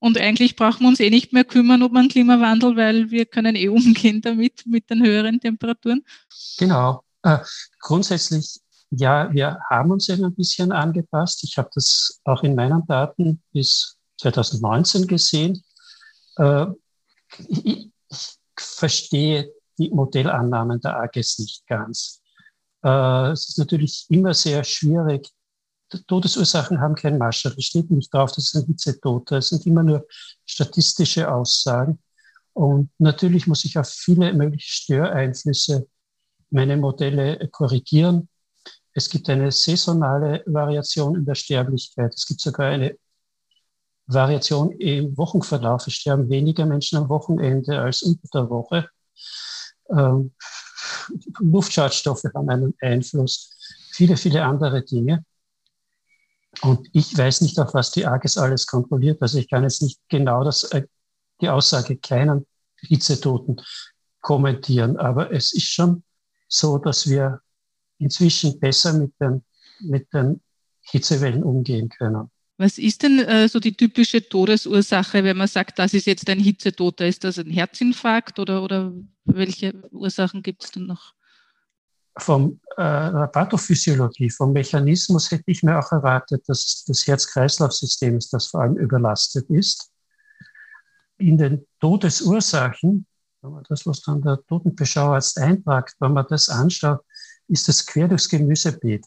Und 0.05 0.19
eigentlich 0.19 0.55
brauchen 0.55 0.81
wir 0.81 0.89
uns 0.89 1.01
eh 1.01 1.09
nicht 1.09 1.33
mehr 1.33 1.45
kümmern 1.45 1.83
um 1.83 1.95
den 1.95 2.11
Klimawandel, 2.11 2.77
weil 2.77 3.11
wir 3.11 3.25
können 3.25 3.57
eh 3.57 3.69
umgehen 3.69 4.21
damit, 4.21 4.67
mit 4.67 4.91
den 4.91 5.03
höheren 5.03 5.41
Temperaturen. 5.41 6.05
Genau. 6.59 7.03
Äh, 7.23 7.39
grundsätzlich, 7.81 8.61
ja, 8.91 9.33
wir 9.33 9.59
haben 9.71 9.91
uns 9.91 10.11
eben 10.11 10.27
ein 10.27 10.35
bisschen 10.35 10.73
angepasst. 10.73 11.43
Ich 11.45 11.57
habe 11.57 11.71
das 11.75 12.21
auch 12.25 12.43
in 12.43 12.55
meinen 12.55 12.87
Daten 12.87 13.43
bis 13.55 13.97
2019 14.21 15.07
gesehen. 15.07 15.65
Äh, 16.37 16.67
ich, 17.49 17.89
verstehe 18.59 19.51
die 19.79 19.89
Modellannahmen 19.89 20.83
der 20.83 20.99
AGES 20.99 21.39
nicht 21.39 21.67
ganz. 21.67 22.21
Äh, 22.85 23.31
es 23.31 23.49
ist 23.49 23.57
natürlich 23.59 24.05
immer 24.11 24.35
sehr 24.35 24.65
schwierig, 24.65 25.31
Todesursachen 26.07 26.81
haben 26.81 26.95
kein 26.95 27.19
Maßstab. 27.19 27.55
Es 27.57 27.65
steht 27.65 27.91
nicht 27.91 28.13
drauf, 28.13 28.33
das 28.33 28.51
sind 28.51 28.67
Hitzetote. 28.67 29.37
Es 29.37 29.49
sind 29.49 29.67
immer 29.67 29.83
nur 29.83 30.07
statistische 30.45 31.31
Aussagen. 31.33 31.99
Und 32.53 32.91
natürlich 32.99 33.47
muss 33.47 33.65
ich 33.65 33.77
auf 33.79 33.89
viele 33.89 34.33
mögliche 34.33 34.69
Störeinflüsse 34.69 35.87
meine 36.51 36.77
Modelle 36.77 37.49
korrigieren. 37.49 38.29
Es 38.93 39.09
gibt 39.09 39.29
eine 39.29 39.51
saisonale 39.51 40.43
Variation 40.47 41.17
in 41.17 41.25
der 41.25 41.35
Sterblichkeit. 41.35 42.15
Es 42.15 42.27
gibt 42.27 42.41
sogar 42.41 42.69
eine 42.69 42.97
Variation 44.07 44.71
im 44.73 45.17
Wochenverlauf. 45.17 45.87
Es 45.87 45.95
sterben 45.95 46.29
weniger 46.29 46.65
Menschen 46.67 46.99
am 46.99 47.09
Wochenende 47.09 47.81
als 47.81 48.03
unter 48.03 48.29
der 48.33 48.51
Woche. 48.51 48.89
Ähm, 49.91 50.33
Luftschadstoffe 51.41 52.25
haben 52.35 52.49
einen 52.49 52.75
Einfluss, 52.81 53.51
viele, 53.91 54.17
viele 54.17 54.45
andere 54.45 54.85
Dinge. 54.85 55.25
Und 56.63 56.89
ich 56.93 57.17
weiß 57.17 57.41
nicht, 57.41 57.59
auf 57.59 57.75
was 57.75 57.91
die 57.91 58.07
AGES 58.07 58.39
alles 58.39 58.67
kontrolliert. 58.67 59.21
Also 59.23 59.39
ich 59.39 59.49
kann 59.49 59.63
jetzt 59.63 59.83
nicht 59.83 60.01
genau 60.09 60.45
das, 60.45 60.65
äh, 60.65 60.83
die 61.41 61.49
Aussage 61.49 61.97
kleinen 61.97 62.47
Hitzetoten 62.81 63.61
kommentieren. 64.21 64.97
Aber 64.97 65.33
es 65.33 65.53
ist 65.53 65.73
schon 65.73 66.03
so, 66.49 66.79
dass 66.79 67.09
wir 67.09 67.41
inzwischen 67.99 68.59
besser 68.59 68.93
mit 68.93 69.13
den, 69.21 69.45
mit 69.81 70.13
den 70.13 70.41
Hitzewellen 70.83 71.43
umgehen 71.43 71.89
können. 71.89 72.31
Was 72.57 72.79
ist 72.79 73.03
denn 73.03 73.19
äh, 73.19 73.49
so 73.49 73.59
die 73.59 73.77
typische 73.77 74.29
Todesursache, 74.29 75.25
wenn 75.25 75.37
man 75.37 75.49
sagt, 75.49 75.79
das 75.79 75.93
ist 75.93 76.07
jetzt 76.07 76.29
ein 76.29 76.39
Hitzetoter? 76.39 77.07
Ist 77.07 77.25
das 77.25 77.39
ein 77.39 77.51
Herzinfarkt 77.51 78.39
oder, 78.39 78.63
oder 78.63 78.93
welche 79.25 79.75
Ursachen 79.91 80.43
gibt 80.43 80.65
es 80.65 80.71
denn 80.71 80.87
noch? 80.87 81.15
Vom 82.19 82.61
äh, 82.77 83.27
Pathophysiologie, 83.29 84.31
vom 84.31 84.53
Mechanismus 84.53 85.31
hätte 85.31 85.45
ich 85.47 85.63
mir 85.63 85.79
auch 85.79 85.91
erwartet, 85.91 86.49
dass 86.49 86.85
das 86.87 87.07
Herz-Kreislauf-System 87.07 88.19
ist, 88.19 88.33
das 88.33 88.47
vor 88.47 88.61
allem 88.61 88.77
überlastet 88.77 89.51
ist. 89.51 89.91
In 91.19 91.39
den 91.39 91.67
Todesursachen, 91.81 93.07
wenn 93.43 93.51
man 93.51 93.65
das, 93.69 93.85
was 93.87 94.01
dann 94.03 94.23
der 94.23 94.39
Totenbeschauerarzt 94.47 95.39
eintragt, 95.39 95.95
wenn 95.99 96.13
man 96.13 96.27
das 96.29 96.49
anschaut, 96.49 97.01
ist 97.49 97.69
das 97.69 97.85
quer 97.85 98.09
durchs 98.09 98.29
Gemüsebeet. 98.29 99.05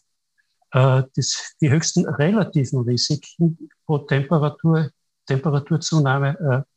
Äh, 0.72 1.02
das, 1.14 1.54
die 1.60 1.70
höchsten 1.70 2.06
relativen 2.06 2.80
Risiken 2.80 3.70
pro 3.86 3.98
Temperatur, 3.98 4.90
Temperaturzunahme, 5.26 6.38
äh, 6.38 6.74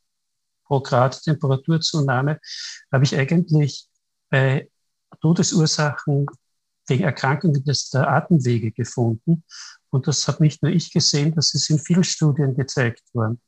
pro 0.65 0.79
Grad 0.79 1.21
Temperaturzunahme 1.21 2.39
habe 2.91 3.03
ich 3.03 3.17
eigentlich 3.17 3.87
bei 4.29 4.69
Todesursachen 5.21 6.25
wegen 6.87 7.03
Erkrankungen 7.03 7.63
des, 7.63 7.89
der 7.89 8.09
Atemwege 8.09 8.71
gefunden. 8.71 9.43
Und 9.89 10.07
das 10.07 10.27
habe 10.27 10.43
nicht 10.43 10.61
nur 10.63 10.71
ich 10.71 10.91
gesehen, 10.91 11.33
das 11.35 11.53
ist 11.53 11.69
in 11.69 11.79
vielen 11.79 12.03
Studien 12.03 12.55
gezeigt 12.55 13.03
worden. 13.13 13.39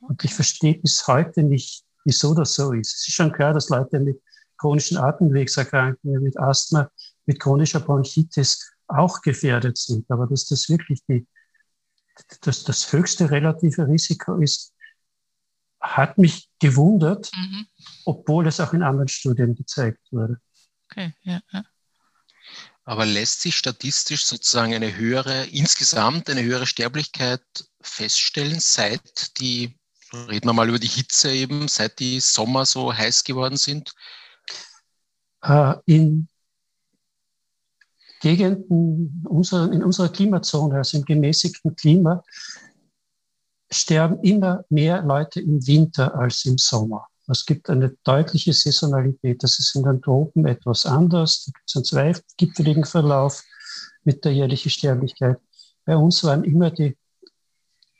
Und 0.00 0.22
ich 0.24 0.34
verstehe 0.34 0.74
bis 0.74 1.06
heute 1.06 1.42
nicht, 1.42 1.84
wieso 2.04 2.34
das 2.34 2.54
so 2.54 2.72
ist. 2.72 2.94
Es 2.94 3.08
ist 3.08 3.14
schon 3.14 3.32
klar, 3.32 3.52
dass 3.52 3.68
Leute 3.68 4.00
mit 4.00 4.20
chronischen 4.58 4.98
Atemwegserkrankungen, 4.98 6.22
mit 6.22 6.38
Asthma, 6.38 6.90
mit 7.26 7.40
chronischer 7.40 7.80
Bronchitis 7.80 8.72
auch 8.86 9.20
gefährdet 9.22 9.78
sind. 9.78 10.10
Aber 10.10 10.26
dass 10.26 10.46
das 10.46 10.68
wirklich 10.68 11.02
die, 11.08 11.26
dass 12.42 12.64
das 12.64 12.92
höchste 12.92 13.30
relative 13.30 13.88
Risiko 13.88 14.36
ist, 14.36 14.72
hat 15.80 16.16
mich 16.18 16.48
gewundert, 16.60 17.30
mhm. 17.34 17.66
obwohl 18.04 18.46
es 18.46 18.60
auch 18.60 18.72
in 18.72 18.82
anderen 18.82 19.08
Studien 19.08 19.54
gezeigt 19.54 20.00
wurde. 20.10 20.38
Okay, 20.94 21.12
ja, 21.22 21.40
ja. 21.52 21.64
Aber 22.84 23.04
lässt 23.04 23.40
sich 23.40 23.56
statistisch 23.56 24.26
sozusagen 24.26 24.74
eine 24.74 24.94
höhere, 24.94 25.46
insgesamt 25.46 26.30
eine 26.30 26.44
höhere 26.44 26.66
Sterblichkeit 26.66 27.42
feststellen, 27.80 28.60
seit 28.60 29.40
die, 29.40 29.76
reden 30.12 30.46
wir 30.46 30.52
mal 30.52 30.68
über 30.68 30.78
die 30.78 30.86
Hitze 30.86 31.32
eben, 31.32 31.66
seit 31.66 31.98
die 31.98 32.20
Sommer 32.20 32.64
so 32.64 32.94
heiß 32.94 33.24
geworden 33.24 33.56
sind? 33.56 33.92
Äh, 35.42 35.74
in 35.86 36.28
Gegenden 38.20 39.24
unserer, 39.28 39.72
in 39.72 39.82
unserer 39.82 40.10
Klimazone, 40.10 40.76
also 40.76 40.98
im 40.98 41.04
gemäßigten 41.04 41.74
Klima, 41.74 42.22
sterben 43.68 44.22
immer 44.22 44.64
mehr 44.68 45.02
Leute 45.02 45.40
im 45.40 45.66
Winter 45.66 46.14
als 46.14 46.44
im 46.44 46.56
Sommer. 46.56 47.08
Es 47.26 47.46
gibt 47.46 47.70
eine 47.70 47.96
deutliche 48.04 48.52
Saisonalität. 48.52 49.42
Das 49.42 49.58
ist 49.58 49.74
in 49.74 49.82
den 49.84 50.02
Tropen 50.02 50.46
etwas 50.46 50.84
anders. 50.86 51.44
Da 51.44 51.52
gibt 51.52 51.68
es 51.68 51.76
einen 51.76 51.84
zweigipfeligen 51.84 52.84
Verlauf 52.84 53.42
mit 54.04 54.24
der 54.24 54.32
jährlichen 54.32 54.70
Sterblichkeit. 54.70 55.38
Bei 55.84 55.96
uns 55.96 56.22
waren 56.24 56.44
immer 56.44 56.70
die, 56.70 56.96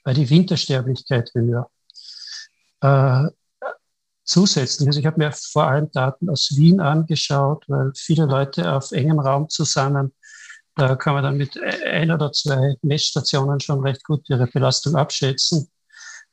war 0.05 0.15
die 0.15 0.29
Wintersterblichkeit 0.29 1.31
höher. 1.35 1.71
Äh, 2.81 3.29
zusätzlich. 4.25 4.87
Also 4.89 5.01
ich 5.01 5.07
habe 5.07 5.19
mir 5.19 5.33
vor 5.33 5.65
allem 5.65 5.91
Daten 5.91 6.29
aus 6.29 6.57
Wien 6.57 6.81
angeschaut, 6.81 7.65
weil 7.69 7.93
viele 7.95 8.27
Leute 8.27 8.73
auf 8.73 8.93
engem 8.93 9.21
Raum 9.21 9.49
zusammen, 9.49 10.13
da 10.77 10.97
kann 10.97 11.15
man 11.15 11.23
dann 11.23 11.37
mit 11.37 11.59
ein 11.87 12.11
oder 12.11 12.33
zwei 12.33 12.75
Messstationen 12.83 13.61
schon 13.61 13.81
recht 13.81 14.05
gut 14.05 14.29
ihre 14.29 14.49
Belastung 14.49 14.97
abschätzen. 14.97 15.69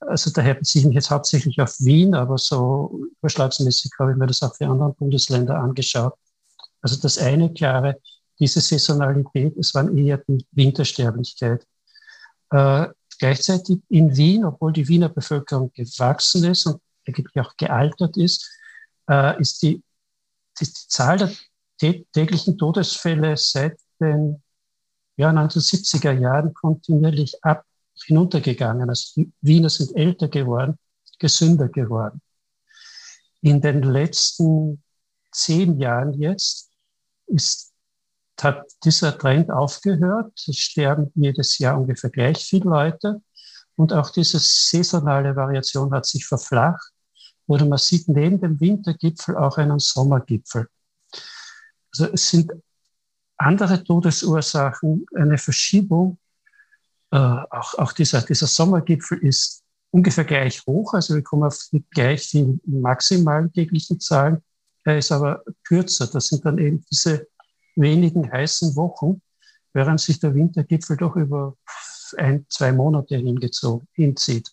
Also 0.01 0.31
daher 0.31 0.55
beziehe 0.55 0.81
ich 0.81 0.88
mich 0.88 0.96
jetzt 0.96 1.12
hauptsächlich 1.12 1.62
auf 1.62 1.79
Wien, 1.79 2.15
aber 2.15 2.38
so 2.38 3.08
überschlagsmäßig 3.20 3.91
habe 4.00 4.12
ich 4.12 4.17
mir 4.17 4.27
das 4.27 4.41
auch 4.41 4.55
für 4.55 4.67
andere 4.67 4.93
Bundesländer 4.93 5.55
angeschaut. 5.60 6.13
Also 6.81 7.00
das 7.00 7.20
eine 7.20 7.53
klare, 7.53 8.00
diese 8.39 8.62
Saisonalität, 8.62 9.55
es 9.58 9.74
waren 9.75 9.96
eher 9.96 10.17
die 10.17 10.46
Wintersterblichkeit. 10.51 11.65
Äh, 12.50 12.88
gleichzeitig 13.20 13.79
in 13.89 14.17
Wien, 14.17 14.43
obwohl 14.43 14.74
die 14.74 14.88
Wiener 14.88 15.10
Bevölkerung 15.10 15.72
gewachsen 15.74 16.46
ist 16.46 16.65
und 16.65 16.81
eigentlich 17.08 17.39
auch 17.39 17.55
gealtert 17.55 18.17
ist, 18.17 18.50
äh, 19.08 19.39
ist, 19.39 19.62
die, 19.62 19.84
ist 20.60 20.84
die 20.84 20.88
Zahl 20.88 21.17
der 21.81 22.03
täglichen 22.12 22.58
Todesfälle 22.58 23.38
seit 23.38 23.79
den 24.00 24.41
ja, 25.17 25.29
1970er 25.29 26.13
Jahren 26.13 26.53
kontinuierlich 26.53 27.43
ab 27.43 27.63
hinuntergegangen. 27.95 28.89
Also 28.89 29.24
Wiener 29.41 29.69
sind 29.69 29.95
älter 29.95 30.27
geworden, 30.27 30.77
gesünder 31.19 31.69
geworden. 31.69 32.21
In 33.41 33.62
den 33.62 33.83
letzten 33.83 34.83
zehn 35.31 35.79
Jahren 35.79 36.13
jetzt 36.13 36.71
ist, 37.27 37.74
hat 38.41 38.65
dieser 38.83 39.17
Trend 39.17 39.51
aufgehört. 39.51 40.33
Es 40.48 40.57
sterben 40.57 41.12
jedes 41.15 41.57
Jahr 41.60 41.79
ungefähr 41.79 42.10
gleich 42.10 42.43
viele 42.43 42.69
Leute. 42.69 43.21
Und 43.75 43.93
auch 43.93 44.10
diese 44.10 44.39
saisonale 44.39 45.36
Variation 45.36 45.91
hat 45.91 46.05
sich 46.05 46.25
verflacht. 46.25 46.91
Oder 47.48 47.65
man 47.65 47.77
sieht 47.77 48.07
neben 48.07 48.39
dem 48.39 48.60
Wintergipfel 48.60 49.36
auch 49.38 49.57
einen 49.57 49.79
Sommergipfel. 49.79 50.67
Also 51.91 52.07
es 52.13 52.29
sind 52.29 52.51
andere 53.38 53.83
Todesursachen, 53.83 55.05
eine 55.15 55.38
Verschiebung. 55.38 56.17
Äh, 57.12 57.18
auch, 57.18 57.75
auch 57.75 57.91
dieser, 57.94 58.22
dieser 58.22 58.48
Sommergipfel 58.48 59.18
ist 59.20 59.63
ungefähr 59.91 60.24
gleich 60.24 60.65
hoch, 60.65 60.94
also 60.94 61.15
wir 61.15 61.22
kommen 61.22 61.44
auf 61.44 61.60
gleich 61.91 62.22
viel 62.22 62.60
maximalen 62.65 63.51
täglichen 63.51 64.00
Zahlen. 64.00 64.41
Er 64.84 64.98
ist 64.98 65.12
aber 65.12 65.44
kürzer. 65.63 66.08
Das 66.08 66.27
sind 66.27 66.46
dann 66.46 66.58
eben 66.58 66.84
diese 66.89 67.27
wenigen 67.75 68.32
heißen 68.32 68.75
Wochen, 68.75 69.22
während 69.74 70.00
sich 70.00 70.20
der 70.20 70.34
Wintergipfel 70.34 70.98
doch 70.98 71.15
über 71.15 71.56
ein, 72.18 72.46
zwei 72.50 72.72
Monate 72.72 73.18
hingezogen, 73.18 73.88
hinzieht. 73.94 74.51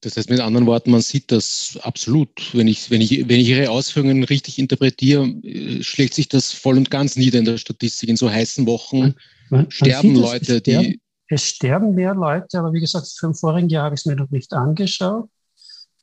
Das 0.00 0.16
heißt 0.16 0.30
mit 0.30 0.40
anderen 0.40 0.66
Worten, 0.66 0.92
man 0.92 1.00
sieht 1.00 1.32
das 1.32 1.76
absolut. 1.82 2.54
Wenn 2.54 2.68
ich, 2.68 2.90
wenn 2.90 3.00
ich, 3.00 3.28
wenn 3.28 3.40
ich 3.40 3.48
Ihre 3.48 3.70
Ausführungen 3.70 4.22
richtig 4.22 4.58
interpretiere, 4.58 5.26
äh, 5.26 5.82
schlägt 5.82 6.14
sich 6.14 6.28
das 6.28 6.52
voll 6.52 6.76
und 6.76 6.90
ganz 6.90 7.16
nieder 7.16 7.40
in 7.40 7.44
der 7.44 7.58
Statistik. 7.58 8.08
In 8.08 8.16
so 8.16 8.30
heißen 8.30 8.66
Wochen 8.66 9.14
man, 9.50 9.70
sterben 9.70 10.12
man 10.12 10.22
Leute, 10.22 10.54
es 10.54 10.60
sterben, 10.60 10.82
die. 10.82 11.00
Es 11.28 11.42
sterben 11.42 11.94
mehr 11.94 12.14
Leute, 12.14 12.58
aber 12.58 12.72
wie 12.72 12.80
gesagt, 12.80 13.06
vom 13.18 13.34
vorigen 13.34 13.68
Jahr 13.68 13.84
habe 13.84 13.94
ich 13.94 14.00
es 14.00 14.06
mir 14.06 14.16
noch 14.16 14.30
nicht 14.30 14.52
angeschaut. 14.52 15.28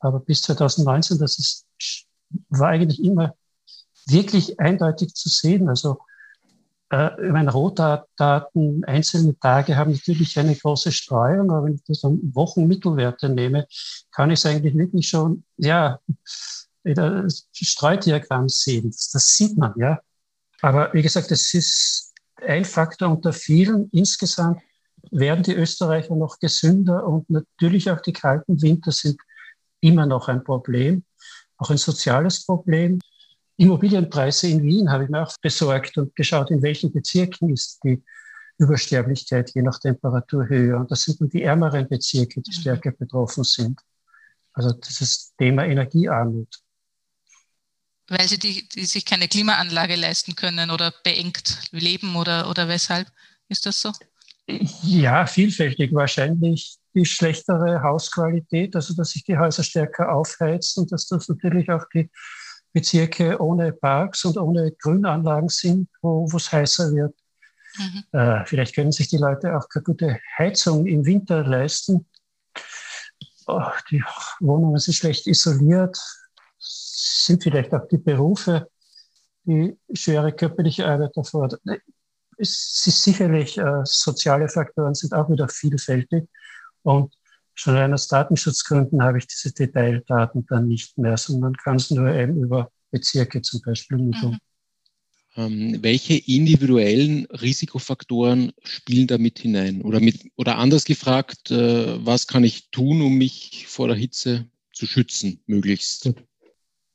Aber 0.00 0.20
bis 0.20 0.42
2019, 0.42 1.18
das 1.18 1.38
ist, 1.38 1.66
war 2.48 2.68
eigentlich 2.68 3.02
immer 3.02 3.34
wirklich 4.06 4.60
eindeutig 4.60 5.14
zu 5.14 5.28
sehen. 5.28 5.68
Also 5.68 5.98
äh, 6.90 7.10
meine 7.30 7.50
Rohdaten, 7.50 8.84
einzelne 8.84 9.36
Tage 9.38 9.76
haben 9.76 9.92
natürlich 9.92 10.38
eine 10.38 10.54
große 10.54 10.92
Streuung, 10.92 11.50
aber 11.50 11.64
wenn 11.64 11.74
ich 11.74 11.84
das 11.84 12.04
an 12.04 12.20
Wochenmittelwerte 12.34 13.28
nehme, 13.28 13.66
kann 14.12 14.30
ich 14.30 14.38
es 14.38 14.46
eigentlich 14.46 14.76
wirklich 14.76 15.08
schon, 15.08 15.44
ja, 15.56 15.98
das 16.84 17.48
Streudiagramm 17.52 18.48
sehen. 18.48 18.90
Das, 18.90 19.10
das 19.10 19.36
sieht 19.36 19.56
man, 19.56 19.74
ja. 19.76 20.00
Aber 20.62 20.92
wie 20.94 21.02
gesagt, 21.02 21.32
es 21.32 21.52
ist 21.52 22.05
ein 22.42 22.64
Faktor 22.64 23.10
unter 23.10 23.32
vielen. 23.32 23.88
Insgesamt 23.90 24.60
werden 25.10 25.42
die 25.42 25.54
Österreicher 25.54 26.16
noch 26.16 26.38
gesünder 26.38 27.06
und 27.06 27.28
natürlich 27.30 27.90
auch 27.90 28.00
die 28.00 28.12
kalten 28.12 28.60
Winter 28.60 28.92
sind 28.92 29.20
immer 29.80 30.06
noch 30.06 30.28
ein 30.28 30.42
Problem, 30.42 31.04
auch 31.58 31.70
ein 31.70 31.76
soziales 31.76 32.44
Problem. 32.44 32.98
Immobilienpreise 33.56 34.48
in 34.48 34.62
Wien 34.62 34.90
habe 34.90 35.04
ich 35.04 35.10
mir 35.10 35.22
auch 35.22 35.34
besorgt 35.40 35.96
und 35.96 36.14
geschaut, 36.14 36.50
in 36.50 36.62
welchen 36.62 36.92
Bezirken 36.92 37.50
ist 37.50 37.82
die 37.84 38.02
Übersterblichkeit 38.58 39.52
je 39.54 39.62
nach 39.62 39.78
Temperatur 39.78 40.48
höher. 40.48 40.80
Und 40.80 40.90
das 40.90 41.02
sind 41.02 41.20
nur 41.20 41.30
die 41.30 41.42
ärmeren 41.42 41.88
Bezirke, 41.88 42.40
die 42.40 42.50
mhm. 42.50 42.60
stärker 42.60 42.90
betroffen 42.90 43.44
sind. 43.44 43.80
Also 44.52 44.72
dieses 44.72 45.34
Thema 45.36 45.64
Energiearmut. 45.64 46.48
Weil 48.08 48.28
sie 48.28 48.38
die, 48.38 48.68
die 48.68 48.84
sich 48.84 49.04
keine 49.04 49.28
Klimaanlage 49.28 49.96
leisten 49.96 50.36
können 50.36 50.70
oder 50.70 50.92
beengt 51.02 51.58
leben 51.72 52.14
oder, 52.16 52.48
oder 52.48 52.68
weshalb? 52.68 53.08
Ist 53.48 53.66
das 53.66 53.80
so? 53.80 53.92
Ja, 54.82 55.26
vielfältig 55.26 55.92
wahrscheinlich 55.92 56.76
die 56.94 57.04
schlechtere 57.04 57.82
Hausqualität, 57.82 58.76
also 58.76 58.94
dass 58.94 59.10
sich 59.10 59.24
die 59.24 59.36
Häuser 59.36 59.64
stärker 59.64 60.12
aufheizen 60.12 60.84
und 60.84 60.92
dass 60.92 61.08
das 61.08 61.28
natürlich 61.28 61.70
auch 61.70 61.84
die 61.92 62.10
Bezirke 62.72 63.40
ohne 63.40 63.72
Parks 63.72 64.24
und 64.24 64.38
ohne 64.38 64.70
Grünanlagen 64.70 65.48
sind, 65.48 65.88
wo 66.00 66.28
es 66.36 66.52
heißer 66.52 66.92
wird. 66.92 67.14
Mhm. 67.78 68.04
Äh, 68.12 68.44
vielleicht 68.46 68.74
können 68.74 68.92
sich 68.92 69.08
die 69.08 69.18
Leute 69.18 69.56
auch 69.56 69.68
keine 69.68 69.82
gute 69.82 70.20
Heizung 70.38 70.86
im 70.86 71.04
Winter 71.04 71.42
leisten. 71.42 72.06
Oh, 73.46 73.70
die 73.90 74.02
Wohnungen 74.40 74.78
sind 74.78 74.94
schlecht 74.94 75.26
isoliert, 75.26 75.98
sind 76.58 77.42
vielleicht 77.42 77.72
auch 77.74 77.86
die 77.88 77.98
Berufe, 77.98 78.68
die 79.44 79.76
schwere 79.92 80.32
körperliche 80.32 80.86
Arbeit 80.86 81.16
erfordern. 81.16 81.60
Es 82.38 82.84
ist 82.86 83.02
sicherlich, 83.02 83.56
äh, 83.58 83.82
soziale 83.84 84.48
Faktoren 84.48 84.94
sind 84.94 85.14
auch 85.14 85.30
wieder 85.30 85.48
vielfältig. 85.48 86.28
Und 86.82 87.14
schon 87.54 87.76
rein 87.76 87.94
aus 87.94 88.08
Datenschutzgründen 88.08 89.02
habe 89.02 89.18
ich 89.18 89.26
diese 89.26 89.52
Detaildaten 89.52 90.46
dann 90.46 90.68
nicht 90.68 90.98
mehr, 90.98 91.16
sondern 91.16 91.54
kann 91.56 91.76
es 91.76 91.90
nur 91.90 92.12
eben 92.12 92.42
über 92.42 92.70
Bezirke 92.90 93.40
zum 93.42 93.62
Beispiel 93.62 93.98
mitteln. 93.98 94.32
Mhm. 94.32 94.38
Ähm, 95.38 95.82
welche 95.82 96.14
individuellen 96.14 97.26
Risikofaktoren 97.26 98.52
spielen 98.62 99.06
da 99.06 99.18
mit 99.18 99.38
hinein? 99.38 99.82
Oder, 99.82 100.00
mit, 100.00 100.30
oder 100.36 100.56
anders 100.56 100.84
gefragt, 100.84 101.50
äh, 101.50 102.04
was 102.04 102.26
kann 102.26 102.42
ich 102.42 102.70
tun, 102.70 103.02
um 103.02 103.16
mich 103.16 103.66
vor 103.68 103.88
der 103.88 103.96
Hitze 103.96 104.46
zu 104.72 104.86
schützen, 104.86 105.40
möglichst? 105.46 106.10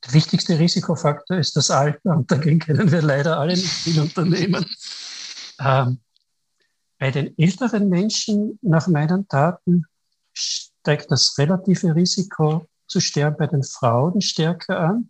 Der 0.05 0.13
wichtigste 0.13 0.57
Risikofaktor 0.57 1.37
ist 1.37 1.55
das 1.55 1.69
Alter 1.69 2.17
und 2.17 2.31
dagegen 2.31 2.59
können 2.59 2.91
wir 2.91 3.01
leider 3.01 3.37
alle 3.37 3.53
nicht 3.53 3.67
viel 3.67 3.99
unternehmen. 3.99 4.65
Ähm, 5.59 5.99
bei 6.97 7.11
den 7.11 7.37
älteren 7.37 7.89
Menschen, 7.89 8.57
nach 8.61 8.87
meinen 8.87 9.27
Daten, 9.27 9.85
steigt 10.33 11.11
das 11.11 11.37
relative 11.37 11.95
Risiko 11.95 12.67
zu 12.87 12.99
sterben 12.99 13.37
bei 13.37 13.47
den 13.47 13.63
Frauen 13.63 14.21
stärker 14.21 14.79
an. 14.79 15.09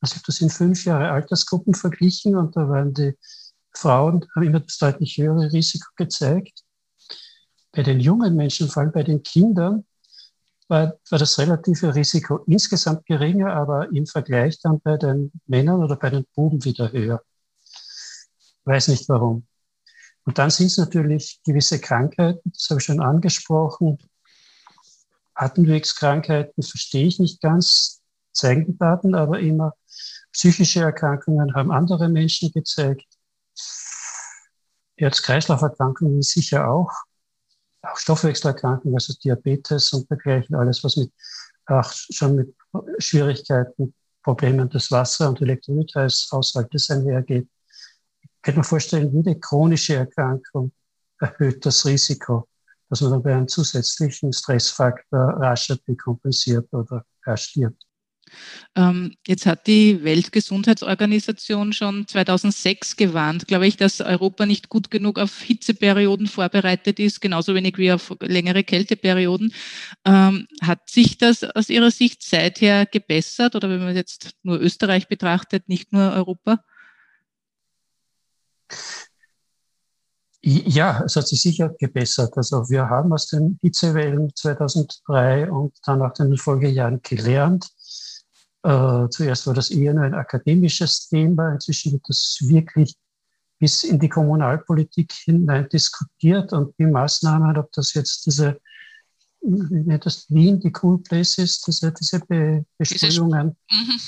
Also 0.00 0.14
ich 0.14 0.18
habe 0.18 0.26
das 0.26 0.40
in 0.40 0.50
fünf 0.50 0.84
Jahre 0.84 1.10
Altersgruppen 1.10 1.74
verglichen 1.74 2.36
und 2.36 2.56
da 2.56 2.68
waren 2.68 2.94
die 2.94 3.16
Frauen, 3.74 4.26
haben 4.34 4.42
immer 4.42 4.60
das 4.60 4.78
deutlich 4.78 5.16
höhere 5.16 5.52
Risiko 5.52 5.88
gezeigt. 5.96 6.62
Bei 7.72 7.82
den 7.82 8.00
jungen 8.00 8.36
Menschen, 8.36 8.68
vor 8.68 8.82
allem 8.82 8.92
bei 8.92 9.02
den 9.02 9.22
Kindern, 9.22 9.84
war, 10.68 10.98
war 11.10 11.18
das 11.18 11.38
relative 11.38 11.94
Risiko 11.94 12.38
insgesamt 12.46 13.06
geringer, 13.06 13.52
aber 13.52 13.90
im 13.92 14.06
Vergleich 14.06 14.60
dann 14.60 14.80
bei 14.80 14.96
den 14.96 15.32
Männern 15.46 15.82
oder 15.82 15.96
bei 15.96 16.10
den 16.10 16.26
Buben 16.34 16.64
wieder 16.64 16.90
höher. 16.92 17.22
Weiß 18.64 18.88
nicht 18.88 19.08
warum. 19.08 19.46
Und 20.24 20.38
dann 20.38 20.50
sind 20.50 20.66
es 20.66 20.78
natürlich 20.78 21.40
gewisse 21.44 21.80
Krankheiten, 21.80 22.52
das 22.52 22.68
habe 22.70 22.80
ich 22.80 22.84
schon 22.84 23.00
angesprochen. 23.00 23.98
Atemwegskrankheiten 25.34 26.62
verstehe 26.62 27.06
ich 27.06 27.18
nicht 27.18 27.40
ganz, 27.40 28.02
zeigen 28.32 28.66
die 28.66 28.78
Daten 28.78 29.14
aber 29.14 29.40
immer. 29.40 29.74
Psychische 30.32 30.80
Erkrankungen 30.80 31.54
haben 31.54 31.72
andere 31.72 32.08
Menschen 32.08 32.52
gezeigt. 32.52 33.06
Herz-Kreislauf-Erkrankungen 34.96 36.22
sicher 36.22 36.68
auch. 36.68 36.92
Auch 37.82 37.96
Stoffwechselerkrankungen, 37.96 38.94
also 38.94 39.12
Diabetes 39.14 39.92
und 39.92 40.08
dergleichen, 40.08 40.54
alles, 40.54 40.82
was 40.84 40.96
mit, 40.96 41.12
auch 41.66 41.90
schon 41.92 42.36
mit 42.36 42.54
Schwierigkeiten, 42.98 43.94
Problemen 44.22 44.68
des 44.68 44.90
Wasser- 44.90 45.28
und 45.28 45.40
Elektrolythaushaltes 45.40 46.90
einhergeht. 46.90 47.48
Ich 48.20 48.30
könnte 48.42 48.60
mir 48.60 48.64
vorstellen, 48.64 49.12
jede 49.12 49.38
chronische 49.38 49.96
Erkrankung 49.96 50.72
erhöht 51.18 51.64
das 51.66 51.84
Risiko, 51.84 52.48
dass 52.88 53.00
man 53.00 53.12
dann 53.12 53.22
bei 53.22 53.34
einem 53.34 53.48
zusätzlichen 53.48 54.32
Stressfaktor 54.32 55.20
rascher 55.40 55.76
dekompensiert 55.76 56.72
oder 56.72 57.04
rasch 57.24 57.50
stirbt. 57.50 57.84
Ähm, 58.74 59.14
jetzt 59.26 59.46
hat 59.46 59.66
die 59.66 60.02
Weltgesundheitsorganisation 60.04 61.72
schon 61.72 62.06
2006 62.06 62.96
gewarnt, 62.96 63.46
glaube 63.46 63.66
ich, 63.66 63.76
dass 63.76 64.00
Europa 64.00 64.46
nicht 64.46 64.68
gut 64.68 64.90
genug 64.90 65.18
auf 65.18 65.40
Hitzeperioden 65.40 66.26
vorbereitet 66.26 66.98
ist, 66.98 67.20
genauso 67.20 67.54
wenig 67.54 67.78
wie 67.78 67.92
auf 67.92 68.14
längere 68.20 68.64
Kälteperioden. 68.64 69.52
Ähm, 70.04 70.46
hat 70.62 70.88
sich 70.88 71.18
das 71.18 71.44
aus 71.44 71.68
Ihrer 71.68 71.90
Sicht 71.90 72.22
seither 72.22 72.86
gebessert 72.86 73.54
oder 73.54 73.68
wenn 73.68 73.80
man 73.80 73.96
jetzt 73.96 74.30
nur 74.42 74.60
Österreich 74.60 75.08
betrachtet, 75.08 75.68
nicht 75.68 75.92
nur 75.92 76.12
Europa? 76.12 76.64
Ja, 80.44 81.02
es 81.04 81.14
hat 81.14 81.28
sich 81.28 81.40
sicher 81.40 81.68
gebessert. 81.78 82.36
Also 82.36 82.68
wir 82.68 82.88
haben 82.88 83.12
aus 83.12 83.28
den 83.28 83.58
Hitzewellen 83.62 84.34
2003 84.34 85.48
und 85.50 85.72
dann 85.86 86.02
auch 86.02 86.18
in 86.18 86.30
den 86.30 86.36
Folgejahren 86.36 87.00
gelernt. 87.02 87.68
Äh, 88.62 89.08
zuerst 89.10 89.46
war 89.46 89.54
das 89.54 89.70
eher 89.70 89.94
nur 89.94 90.04
ein 90.04 90.14
akademisches 90.14 91.08
Thema. 91.08 91.52
Inzwischen 91.52 91.92
wird 91.92 92.04
das 92.08 92.38
wirklich 92.42 92.94
bis 93.58 93.84
in 93.84 93.98
die 93.98 94.08
Kommunalpolitik 94.08 95.12
hinein 95.12 95.68
diskutiert 95.68 96.52
und 96.52 96.76
die 96.78 96.86
Maßnahmen, 96.86 97.56
ob 97.58 97.70
das 97.72 97.94
jetzt 97.94 98.26
diese, 98.26 98.60
wie 99.40 99.80
nennt 99.84 100.04
das 100.04 100.26
Wien, 100.30 100.58
die 100.58 100.72
Cool 100.82 101.00
Places, 101.02 101.60
diese, 101.60 101.92
diese 101.92 102.20
Be 102.20 102.64
Besprühungen, 102.78 103.56
mhm. 103.70 104.00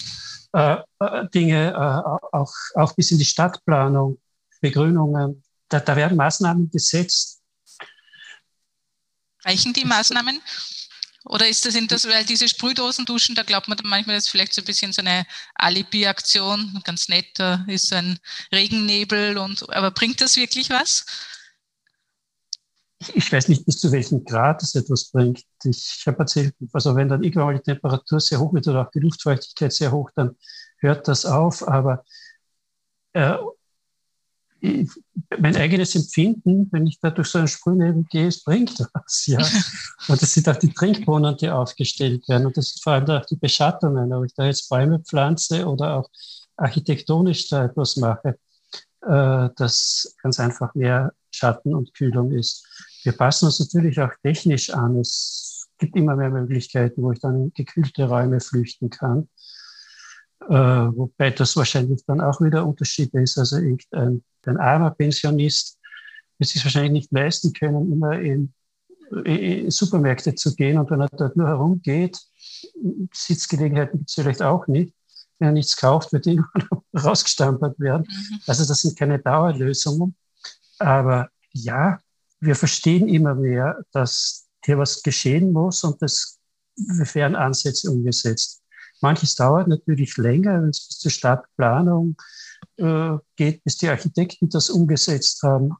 äh, 0.52 0.76
äh, 0.98 1.28
Dinge, 1.32 1.70
äh, 1.70 2.36
auch, 2.36 2.52
auch 2.74 2.94
bis 2.94 3.12
in 3.12 3.18
die 3.18 3.24
Stadtplanung, 3.24 4.18
Begrünungen, 4.60 5.42
da, 5.68 5.80
da 5.80 5.94
werden 5.96 6.16
Maßnahmen 6.16 6.70
gesetzt. 6.70 7.40
Reichen 9.44 9.72
die 9.72 9.84
Maßnahmen? 9.84 10.40
Oder 11.24 11.48
ist 11.48 11.64
das, 11.64 11.72
sind 11.72 11.90
das, 11.90 12.06
weil 12.06 12.24
diese 12.24 12.48
Sprühdosenduschen, 12.48 13.34
da 13.34 13.42
glaubt 13.42 13.66
man 13.68 13.78
manchmal, 13.84 14.16
das 14.16 14.26
ist 14.26 14.30
vielleicht 14.30 14.52
so 14.52 14.60
ein 14.60 14.66
bisschen 14.66 14.92
so 14.92 15.00
eine 15.00 15.26
Alibi-Aktion, 15.54 16.82
ganz 16.84 17.08
nett, 17.08 17.26
da 17.36 17.64
ist 17.66 17.88
so 17.88 17.96
ein 17.96 18.18
Regennebel 18.52 19.38
und, 19.38 19.68
aber 19.74 19.90
bringt 19.90 20.20
das 20.20 20.36
wirklich 20.36 20.68
was? 20.68 21.06
Ich 23.14 23.32
weiß 23.32 23.48
nicht, 23.48 23.64
bis 23.66 23.78
zu 23.78 23.90
welchem 23.92 24.24
Grad 24.24 24.62
es 24.62 24.74
etwas 24.74 25.10
bringt. 25.10 25.42
Ich 25.64 26.04
habe 26.06 26.20
erzählt, 26.20 26.54
also 26.72 26.94
wenn 26.94 27.08
dann 27.08 27.22
irgendwann 27.22 27.46
mal 27.46 27.56
die 27.56 27.62
Temperatur 27.62 28.20
sehr 28.20 28.40
hoch 28.40 28.52
wird 28.54 28.66
oder 28.68 28.82
auch 28.82 28.90
die 28.90 29.00
Luftfeuchtigkeit 29.00 29.72
sehr 29.72 29.92
hoch, 29.92 30.10
dann 30.14 30.36
hört 30.78 31.08
das 31.08 31.26
auf. 31.26 31.66
Aber 31.66 32.04
äh, 33.12 33.36
mein 35.38 35.56
eigenes 35.56 35.94
Empfinden, 35.94 36.68
wenn 36.72 36.86
ich 36.86 36.98
da 37.00 37.10
durch 37.10 37.28
so 37.28 37.38
einen 37.38 37.48
Sprühnebel 37.48 38.04
gehe, 38.10 38.28
es 38.28 38.42
bringt 38.42 38.78
was, 38.92 39.26
ja. 39.26 39.38
Und 40.08 40.20
das 40.20 40.32
sind 40.32 40.48
auch 40.48 40.56
die 40.56 40.72
Trinkbrunnen, 40.72 41.36
die 41.36 41.50
aufgestellt 41.50 42.28
werden. 42.28 42.46
Und 42.46 42.56
das 42.56 42.70
sind 42.70 42.82
vor 42.82 42.94
allem 42.94 43.08
auch 43.08 43.26
die 43.26 43.36
Beschattungen, 43.36 44.12
ob 44.12 44.24
ich 44.24 44.34
da 44.34 44.46
jetzt 44.46 44.68
Bäume 44.68 45.00
pflanze 45.00 45.66
oder 45.66 45.96
auch 45.96 46.10
architektonisch 46.56 47.48
da 47.48 47.64
etwas 47.64 47.96
mache, 47.96 48.38
äh, 49.02 49.48
dass 49.56 50.14
ganz 50.22 50.40
einfach 50.40 50.74
mehr 50.74 51.12
Schatten 51.30 51.74
und 51.74 51.94
Kühlung 51.94 52.32
ist. 52.32 52.66
Wir 53.02 53.12
passen 53.12 53.46
uns 53.46 53.60
natürlich 53.60 54.00
auch 54.00 54.12
technisch 54.22 54.70
an. 54.70 54.98
Es 54.98 55.66
gibt 55.78 55.96
immer 55.96 56.16
mehr 56.16 56.30
Möglichkeiten, 56.30 57.02
wo 57.02 57.12
ich 57.12 57.20
dann 57.20 57.36
in 57.36 57.52
gekühlte 57.54 58.08
Räume 58.08 58.40
flüchten 58.40 58.88
kann. 58.90 59.28
Äh, 60.48 60.96
wobei 60.96 61.30
das 61.30 61.56
wahrscheinlich 61.56 62.04
dann 62.06 62.20
auch 62.20 62.40
wieder 62.40 62.66
Unterschied 62.66 63.12
ist. 63.14 63.38
Also 63.38 63.56
irgendein 63.56 64.22
ein 64.46 64.58
armer 64.58 64.90
Pensionist 64.90 65.78
wird 66.38 66.50
sich 66.50 66.64
wahrscheinlich 66.64 66.92
nicht 66.92 67.12
leisten 67.12 67.52
können, 67.52 67.90
immer 67.92 68.18
in, 68.18 68.52
in 69.24 69.70
Supermärkte 69.70 70.34
zu 70.34 70.54
gehen 70.54 70.78
und 70.78 70.90
wenn 70.90 71.00
er 71.00 71.08
dort 71.08 71.36
nur 71.36 71.48
herumgeht, 71.48 72.18
Sitzgelegenheiten 73.12 73.98
gibt 74.00 74.10
es 74.10 74.14
vielleicht 74.14 74.42
auch 74.42 74.66
nicht. 74.66 74.94
Wenn 75.38 75.48
er 75.48 75.52
nichts 75.52 75.76
kauft, 75.76 76.12
wird 76.12 76.26
irgendwann 76.26 76.68
rausgestampert 76.96 77.78
werden. 77.80 78.06
Mhm. 78.08 78.40
Also 78.46 78.66
das 78.66 78.82
sind 78.82 78.98
keine 78.98 79.18
Dauerlösungen. 79.18 80.14
Aber 80.78 81.28
ja, 81.52 81.98
wir 82.40 82.56
verstehen 82.56 83.08
immer 83.08 83.34
mehr, 83.34 83.82
dass 83.92 84.46
hier 84.64 84.78
was 84.78 85.02
geschehen 85.02 85.52
muss 85.52 85.84
und 85.84 86.00
das 86.02 86.38
werden 86.76 87.36
Ansätze 87.36 87.90
umgesetzt. 87.90 88.63
Manches 89.00 89.34
dauert 89.34 89.68
natürlich 89.68 90.16
länger, 90.16 90.62
wenn 90.62 90.70
es 90.70 90.86
bis 90.86 90.98
zur 90.98 91.10
Stadtplanung 91.10 92.16
äh, 92.76 93.16
geht, 93.36 93.62
bis 93.64 93.76
die 93.76 93.88
Architekten 93.88 94.48
das 94.48 94.70
umgesetzt 94.70 95.42
haben. 95.42 95.74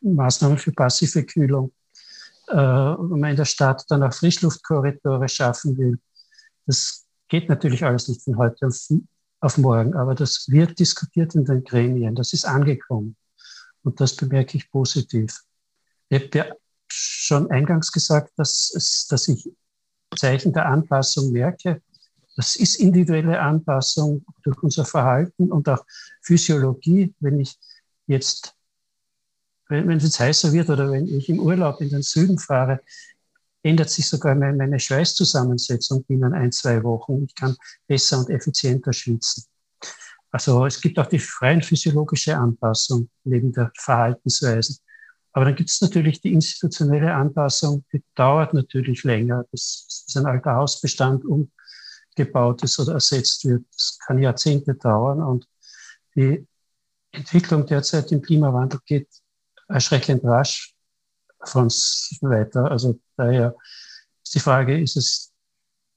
Maßnahmen 0.00 0.58
für 0.58 0.72
passive 0.72 1.24
Kühlung. 1.24 1.72
Äh, 2.48 2.54
wenn 2.54 3.20
man 3.20 3.30
in 3.30 3.36
der 3.36 3.44
Stadt 3.44 3.84
dann 3.88 4.02
auch 4.02 4.12
Frischluftkorridore 4.12 5.28
schaffen 5.28 5.76
will. 5.76 5.98
Das 6.66 7.04
geht 7.28 7.48
natürlich 7.48 7.84
alles 7.84 8.08
nicht 8.08 8.22
von 8.22 8.36
heute 8.38 8.68
auf, 9.40 9.58
morgen, 9.58 9.94
aber 9.94 10.14
das 10.14 10.46
wird 10.48 10.78
diskutiert 10.78 11.34
in 11.34 11.44
den 11.44 11.64
Gremien. 11.64 12.14
Das 12.14 12.32
ist 12.32 12.44
angekommen. 12.44 13.16
Und 13.82 14.00
das 14.00 14.14
bemerke 14.14 14.56
ich 14.56 14.70
positiv. 14.70 15.40
Ich 16.08 16.22
habe 16.22 16.38
ja 16.38 16.54
schon 16.88 17.50
eingangs 17.50 17.90
gesagt, 17.90 18.32
dass, 18.36 18.72
es, 18.74 19.06
dass 19.08 19.28
ich 19.28 19.50
Zeichen 20.16 20.52
der 20.52 20.66
Anpassung 20.66 21.32
merke. 21.32 21.82
Das 22.36 22.54
ist 22.54 22.76
individuelle 22.76 23.40
Anpassung 23.40 24.24
durch 24.42 24.62
unser 24.62 24.84
Verhalten 24.84 25.50
und 25.50 25.68
auch 25.68 25.84
Physiologie. 26.20 27.14
Wenn 27.18 27.40
ich 27.40 27.58
jetzt, 28.06 28.54
wenn, 29.68 29.88
wenn 29.88 29.96
es 29.96 30.04
jetzt 30.04 30.20
heißer 30.20 30.52
wird 30.52 30.68
oder 30.68 30.90
wenn 30.90 31.08
ich 31.08 31.28
im 31.30 31.40
Urlaub 31.40 31.80
in 31.80 31.88
den 31.88 32.02
Süden 32.02 32.38
fahre, 32.38 32.80
ändert 33.62 33.90
sich 33.90 34.06
sogar 34.06 34.34
meine 34.34 34.78
Schweißzusammensetzung 34.78 36.04
binnen 36.04 36.34
ein, 36.34 36.52
zwei 36.52 36.82
Wochen. 36.84 37.24
Ich 37.24 37.34
kann 37.34 37.56
besser 37.86 38.18
und 38.18 38.30
effizienter 38.30 38.92
schwitzen. 38.92 39.44
Also 40.30 40.66
es 40.66 40.80
gibt 40.80 40.98
auch 40.98 41.06
die 41.06 41.18
freien 41.18 41.62
physiologische 41.62 42.36
Anpassung 42.36 43.08
neben 43.24 43.52
der 43.52 43.72
Verhaltensweisen. 43.78 44.76
Aber 45.32 45.46
dann 45.46 45.54
gibt 45.54 45.70
es 45.70 45.80
natürlich 45.80 46.20
die 46.20 46.32
institutionelle 46.32 47.14
Anpassung, 47.14 47.84
die 47.92 48.02
dauert 48.14 48.54
natürlich 48.54 49.04
länger. 49.04 49.44
Das 49.50 50.04
ist 50.06 50.16
ein 50.16 50.26
alter 50.26 50.54
Hausbestand 50.54 51.24
umgebaut 52.16 52.62
ist 52.62 52.78
oder 52.78 52.94
ersetzt 52.94 53.44
wird. 53.44 53.64
Das 53.72 53.98
kann 54.06 54.18
Jahrzehnte 54.18 54.74
dauern 54.74 55.22
und 55.22 55.46
die 56.14 56.46
Entwicklung 57.12 57.66
derzeit 57.66 58.10
im 58.12 58.22
Klimawandel 58.22 58.80
geht 58.86 59.08
erschreckend 59.68 60.24
rasch 60.24 60.74
von 61.44 61.64
uns 61.64 62.16
weiter. 62.20 62.70
Also 62.70 62.98
daher 63.16 63.54
ist 64.22 64.34
die 64.34 64.40
Frage, 64.40 64.80
ist 64.80 64.96
es 64.96 65.32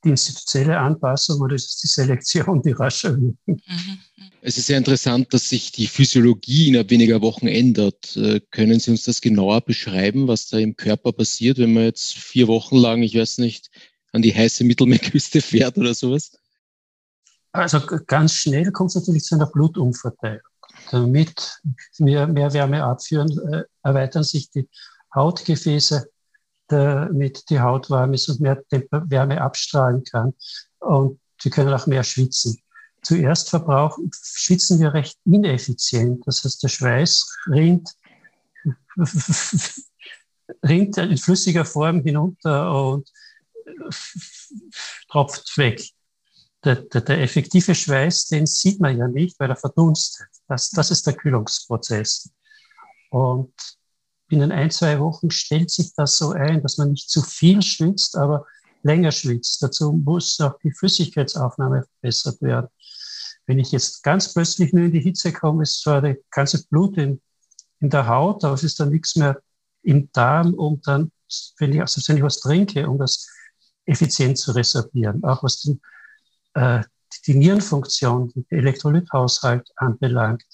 die 0.04 0.10
institutionelle 0.10 0.78
Anpassung 0.78 1.42
oder 1.42 1.56
ist 1.56 1.70
es 1.70 1.78
die 1.78 1.88
Selektion, 1.88 2.62
die 2.62 2.72
rascher 2.72 3.20
wird? 3.20 3.36
Mhm. 3.46 4.00
Es 4.42 4.58
ist 4.58 4.68
sehr 4.68 4.78
interessant, 4.78 5.34
dass 5.34 5.50
sich 5.50 5.74
die 5.74 5.88
Physiologie 5.88 6.70
innerhalb 6.70 6.90
weniger 6.90 7.22
Wochen 7.22 7.48
ändert. 7.48 8.16
Äh, 8.16 8.40
können 8.52 8.80
Sie 8.80 8.92
uns 8.92 9.04
das 9.04 9.20
genauer 9.20 9.60
beschreiben, 9.60 10.30
was 10.30 10.48
da 10.48 10.58
im 10.58 10.78
Körper 10.78 11.12
passiert, 11.12 11.58
wenn 11.58 11.74
man 11.74 11.84
jetzt 11.84 12.14
vier 12.14 12.48
Wochen 12.48 12.78
lang, 12.78 13.04
ich 13.04 13.16
weiß 13.16 13.40
nicht, 13.40 13.70
an 14.12 14.22
die 14.22 14.34
heiße 14.34 14.64
Mittelmeerküste 14.64 15.42
fährt 15.42 15.78
oder 15.78 15.94
sowas? 15.94 16.32
Also 17.52 17.82
ganz 18.06 18.34
schnell 18.34 18.72
kommt 18.72 18.90
es 18.90 18.96
natürlich 18.96 19.24
zu 19.24 19.36
einer 19.36 19.48
Blutumverteilung. 19.48 20.42
Damit 20.92 21.60
wir 21.98 22.28
mehr 22.28 22.54
Wärme 22.54 22.84
abführen, 22.84 23.30
äh, 23.52 23.64
erweitern 23.84 24.24
sich 24.24 24.50
die 24.52 24.70
Hautgefäße, 25.14 26.10
damit 26.68 27.50
die 27.50 27.60
Haut 27.60 27.90
warm 27.90 28.14
ist 28.14 28.30
und 28.30 28.40
mehr 28.40 28.62
Wärme 28.70 29.42
abstrahlen 29.42 30.04
kann. 30.04 30.34
Und 30.80 31.20
wir 31.42 31.52
können 31.52 31.74
auch 31.74 31.88
mehr 31.88 32.04
schwitzen 32.04 32.62
zuerst 33.02 33.50
verbrauchen, 33.50 34.12
schwitzen 34.14 34.80
wir 34.80 34.94
recht 34.94 35.18
ineffizient. 35.26 36.26
Das 36.26 36.44
heißt, 36.44 36.64
der 36.64 36.68
Schweiß 36.70 37.38
rinnt, 37.48 37.90
rinnt 40.64 40.98
in 40.98 41.18
flüssiger 41.18 41.66
Form 41.66 42.02
hinunter 42.04 42.90
und 42.90 43.10
tropft 45.10 45.58
weg. 45.58 45.84
Der, 46.64 46.76
der, 46.76 47.02
der, 47.02 47.22
effektive 47.22 47.74
Schweiß, 47.74 48.28
den 48.28 48.46
sieht 48.46 48.82
man 48.82 48.98
ja 48.98 49.08
nicht, 49.08 49.40
weil 49.40 49.50
er 49.50 49.56
verdunstet. 49.56 50.28
Das, 50.48 50.70
das 50.72 50.92
ist 50.92 51.08
der 51.08 51.14
Kühlungsprozess. 51.14 52.30
Und 53.10 53.54
binnen 54.28 54.52
ein, 54.52 54.70
zwei 54.70 55.00
Wochen 55.00 55.32
stellt 55.32 55.70
sich 55.70 55.94
das 55.96 56.18
so 56.18 56.32
ein, 56.32 56.62
dass 56.62 56.78
man 56.78 56.92
nicht 56.92 57.10
zu 57.10 57.22
viel 57.22 57.62
schwitzt, 57.62 58.18
aber 58.18 58.46
länger 58.84 59.12
schwitzt. 59.12 59.62
Dazu 59.64 59.92
muss 59.94 60.40
auch 60.40 60.58
die 60.60 60.72
Flüssigkeitsaufnahme 60.72 61.84
verbessert 61.84 62.42
werden. 62.42 62.68
Wenn 63.46 63.60
ich 63.60 63.72
jetzt 63.72 64.04
ganz 64.04 64.34
plötzlich 64.34 64.74
nur 64.74 64.86
in 64.86 64.92
die 64.92 65.02
Hitze 65.02 65.34
komme, 65.34 65.64
ist 65.64 65.82
zwar 65.82 66.02
das 66.02 66.18
ganze 66.30 66.66
Blut 66.68 66.98
in, 66.98 67.22
in 67.80 67.90
der 67.90 68.08
Haut, 68.08 68.44
aber 68.44 68.54
es 68.54 68.64
ist 68.64 68.80
dann 68.80 68.90
nichts 68.90 69.16
mehr 69.16 69.42
im 69.82 70.12
Darm, 70.12 70.54
um 70.54 70.82
dann, 70.84 71.12
wenn 71.58 71.74
ich, 71.74 71.82
also 71.82 72.02
wenn 72.08 72.18
ich 72.18 72.24
was 72.24 72.40
trinke, 72.40 72.88
um 72.88 72.98
das 72.98 73.28
effizient 73.90 74.38
zu 74.38 74.52
resorbieren. 74.52 75.24
Auch 75.24 75.44
was 75.44 75.62
den, 75.62 75.82
äh, 76.54 76.84
die 77.26 77.36
Nierenfunktion, 77.36 78.30
den 78.30 78.46
Elektrolythaushalt 78.50 79.70
anbelangt, 79.76 80.46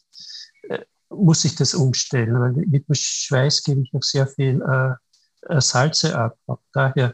äh, 0.69 0.79
muss 1.09 1.45
ich 1.45 1.55
das 1.55 1.73
umstellen, 1.73 2.39
weil 2.39 2.51
mit 2.53 2.87
dem 2.87 2.95
Schweiß 2.95 3.63
gebe 3.63 3.81
ich 3.81 3.93
auch 3.93 4.03
sehr 4.03 4.27
viel 4.27 4.61
äh, 4.61 5.53
äh 5.53 5.61
Salze 5.61 6.17
ab. 6.17 6.37
Auch 6.47 6.61
daher, 6.73 7.13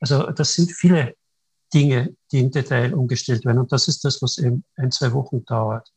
also 0.00 0.30
das 0.30 0.54
sind 0.54 0.72
viele 0.72 1.14
Dinge, 1.72 2.16
die 2.32 2.40
im 2.40 2.50
Detail 2.50 2.94
umgestellt 2.94 3.44
werden. 3.44 3.58
Und 3.58 3.70
das 3.70 3.86
ist 3.86 4.04
das, 4.04 4.20
was 4.22 4.38
eben 4.38 4.64
ein, 4.76 4.90
zwei 4.90 5.12
Wochen 5.12 5.44
dauert. 5.44 5.88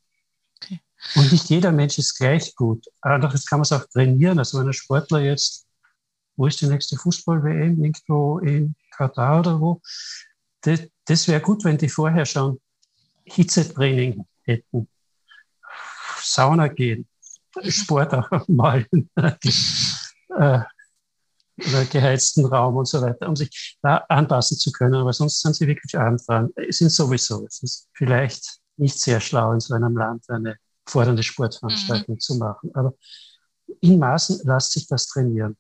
Okay. 0.62 0.80
Und 1.16 1.32
nicht 1.32 1.50
jeder 1.50 1.72
Mensch 1.72 1.98
ist 1.98 2.16
gleich 2.16 2.56
gut. 2.56 2.86
Andererseits 3.02 3.46
kann 3.46 3.60
man 3.60 3.64
es 3.64 3.72
auch 3.72 3.86
trainieren. 3.86 4.40
Also 4.40 4.60
wenn 4.60 4.68
ein 4.68 4.74
Sportler 4.74 5.20
jetzt, 5.20 5.66
wo 6.36 6.48
ist 6.48 6.62
die 6.62 6.68
nächste 6.68 6.98
Fußball-WM? 6.98 7.84
Irgendwo 7.84 8.40
in 8.40 8.76
Katar 8.96 9.40
oder 9.40 9.60
wo? 9.60 9.82
Das, 10.62 10.82
das 11.06 11.28
wäre 11.28 11.42
gut, 11.42 11.64
wenn 11.64 11.78
die 11.78 11.90
vorher 11.90 12.26
schon 12.26 12.60
Hitzetraining 13.26 14.26
hätten. 14.44 14.88
Sauna 16.22 16.68
gehen, 16.68 17.08
Sport 17.68 18.14
auch 18.32 18.48
mal. 18.48 18.86
äh, 19.16 20.60
oder 21.58 21.86
geheizten 21.86 22.46
Raum 22.46 22.78
und 22.78 22.88
so 22.88 23.02
weiter, 23.02 23.30
um 23.30 23.36
sich 23.36 23.78
da 23.82 23.98
anpassen 24.10 24.58
zu 24.58 24.72
können. 24.72 24.96
Aber 24.96 25.14
sonst 25.14 25.42
sind 25.42 25.56
sie 25.56 25.68
wirklich 25.68 25.98
arm 25.98 26.18
dran. 26.18 26.50
Es 26.56 26.80
sind 26.80 26.90
sowieso, 26.90 27.46
es 27.46 27.62
ist 27.62 27.90
vielleicht 27.94 28.60
nicht 28.78 29.00
sehr 29.00 29.20
schlau, 29.20 29.54
in 29.54 29.60
so 29.60 29.76
einem 29.76 29.96
Land 29.96 30.28
eine 30.30 30.58
fordernde 30.88 31.24
Sportveranstaltung 31.24 32.16
mhm. 32.16 32.20
zu 32.20 32.36
machen. 32.36 32.72
Aber 32.74 32.94
in 33.82 34.00
Maßen 34.00 34.42
lässt 34.46 34.72
sich 34.72 34.88
das 34.88 35.08
trainieren. 35.08 35.56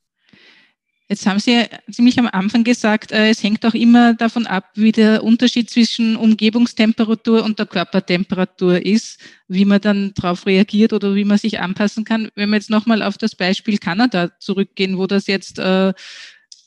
Jetzt 1.10 1.26
haben 1.28 1.40
Sie 1.40 1.66
ziemlich 1.92 2.18
am 2.18 2.28
Anfang 2.28 2.64
gesagt, 2.64 3.12
äh, 3.12 3.30
es 3.30 3.44
hängt 3.44 3.66
auch 3.66 3.74
immer 3.74 4.14
davon 4.14 4.48
ab, 4.48 4.72
wie 4.76 4.94
der 4.94 5.24
Unterschied 5.24 5.70
zwischen 5.70 6.16
Umgebungstemperatur 6.16 7.44
und 7.44 7.60
der 7.60 7.66
Körpertemperatur 7.66 8.84
ist, 8.86 9.20
wie 9.48 9.66
man 9.66 9.82
dann 9.82 10.14
darauf 10.16 10.46
reagiert 10.46 10.94
oder 10.94 11.14
wie 11.14 11.26
man 11.26 11.38
sich 11.38 11.60
anpassen 11.60 12.06
kann. 12.06 12.30
Wenn 12.36 12.50
wir 12.50 12.56
jetzt 12.56 12.70
nochmal 12.70 13.02
auf 13.04 13.18
das 13.18 13.36
Beispiel 13.36 13.78
Kanada 13.78 14.32
zurückgehen, 14.40 14.98
wo 14.98 15.06
das 15.06 15.28
jetzt 15.28 15.62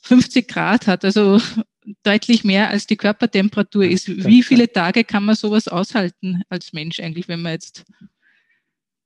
50 0.03 0.37
äh, 0.37 0.43
Grad 0.43 0.87
hat, 0.87 1.05
also 1.05 1.41
deutlich 2.03 2.45
mehr 2.45 2.69
als 2.69 2.87
die 2.87 2.97
Körpertemperatur 2.97 3.85
ist. 3.85 4.09
Wie 4.09 4.43
viele 4.43 4.71
Tage 4.71 5.05
kann 5.05 5.25
man 5.25 5.37
sowas 5.37 5.69
aushalten 5.69 6.43
als 6.49 6.73
Mensch 6.73 7.01
eigentlich, 7.01 7.29
wenn 7.29 7.43
man 7.43 7.53
jetzt 7.53 7.85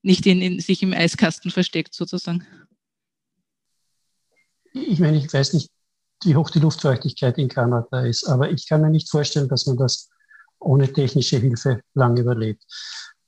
nicht 0.03 0.27
in, 0.27 0.40
in 0.40 0.61
sich 0.61 0.83
im 0.83 0.93
Eiskasten 0.93 1.51
versteckt 1.51 1.95
sozusagen? 1.95 2.47
Ich 4.73 5.01
meine, 5.01 5.17
ich 5.17 5.33
weiß 5.33 5.53
nicht, 5.55 5.71
wie 6.25 6.37
hoch 6.37 6.51
die 6.51 6.61
Luftfeuchtigkeit 6.61 7.39
in 7.39 7.49
Kanada 7.49 8.05
ist, 8.05 8.29
aber 8.29 8.51
ich 8.51 8.69
kann 8.69 8.83
mir 8.83 8.91
nicht 8.91 9.11
vorstellen, 9.11 9.49
dass 9.49 9.67
man 9.67 9.77
das 9.77 10.11
ohne 10.59 10.93
technische 10.93 11.39
Hilfe 11.39 11.81
lang 11.95 12.17
überlebt. 12.17 12.63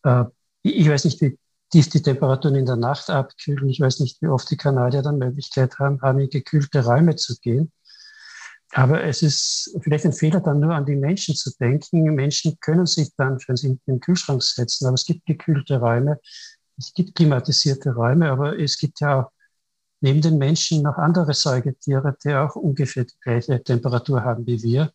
Äh, 0.05 0.25
ich 0.63 0.89
weiß 0.89 1.07
nicht, 1.07 1.21
wie 1.21 1.39
tief 1.71 1.89
die 1.89 2.03
Temperaturen 2.03 2.55
in 2.55 2.67
der 2.67 2.77
Nacht 2.77 3.09
abkühlen. 3.09 3.69
Ich 3.71 3.81
weiß 3.81 4.01
nicht, 4.01 4.21
wie 4.21 4.29
oft 4.29 4.51
die 4.51 4.59
Kanadier 4.59 5.03
dann 5.03 5.19
Möglichkeit 5.19 5.79
haben, 5.79 6.01
haben 6.03 6.21
in 6.21 6.29
gekühlte 6.29 6.85
Räume 6.85 7.17
zu 7.17 7.35
gehen. 7.41 7.73
Aber 8.75 9.03
es 9.05 9.23
ist 9.23 9.77
vielleicht 9.83 10.05
ein 10.05 10.13
Fehler, 10.13 10.41
dann 10.41 10.61
nur 10.61 10.75
an 10.75 10.87
die 10.87 10.97
Menschen 10.97 11.35
zu 11.35 11.51
denken. 11.59 12.03
Menschen 12.15 12.57
können 12.61 12.87
sich 12.87 13.11
dann, 13.17 13.39
wenn 13.47 13.57
sie 13.57 13.69
in 13.69 13.81
den 13.87 14.01
Kühlschrank 14.01 14.43
setzen, 14.43 14.87
aber 14.87 14.95
es 14.95 15.05
gibt 15.05 15.27
gekühlte 15.27 15.79
Räume, 15.79 16.19
es 16.79 16.93
gibt 16.95 17.15
klimatisierte 17.15 17.95
Räume, 17.95 18.31
aber 18.31 18.59
es 18.59 18.79
gibt 18.79 19.01
ja 19.01 19.23
auch 19.23 19.31
neben 20.03 20.21
den 20.21 20.37
Menschen 20.37 20.83
noch 20.83 20.99
andere 20.99 21.33
Säugetiere, 21.33 22.17
die 22.25 22.35
auch 22.35 22.57
ungefähr 22.57 23.05
die 23.05 23.19
gleiche 23.21 23.63
Temperatur 23.63 24.23
haben 24.23 24.47
wie 24.47 24.63
wir. 24.63 24.93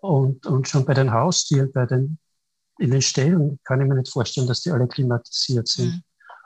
Und, 0.00 0.46
und 0.46 0.68
schon 0.68 0.84
bei 0.84 0.94
den 0.94 1.12
Haustieren, 1.12 1.72
bei 1.72 1.86
den, 1.86 2.18
in 2.78 2.92
den 2.92 3.02
Ställen 3.02 3.58
kann 3.64 3.80
ich 3.80 3.88
mir 3.88 3.96
nicht 3.96 4.12
vorstellen, 4.12 4.46
dass 4.46 4.62
die 4.62 4.70
alle 4.70 4.86
klimatisiert 4.86 5.66
sind. 5.66 5.92
Mhm. 5.92 6.02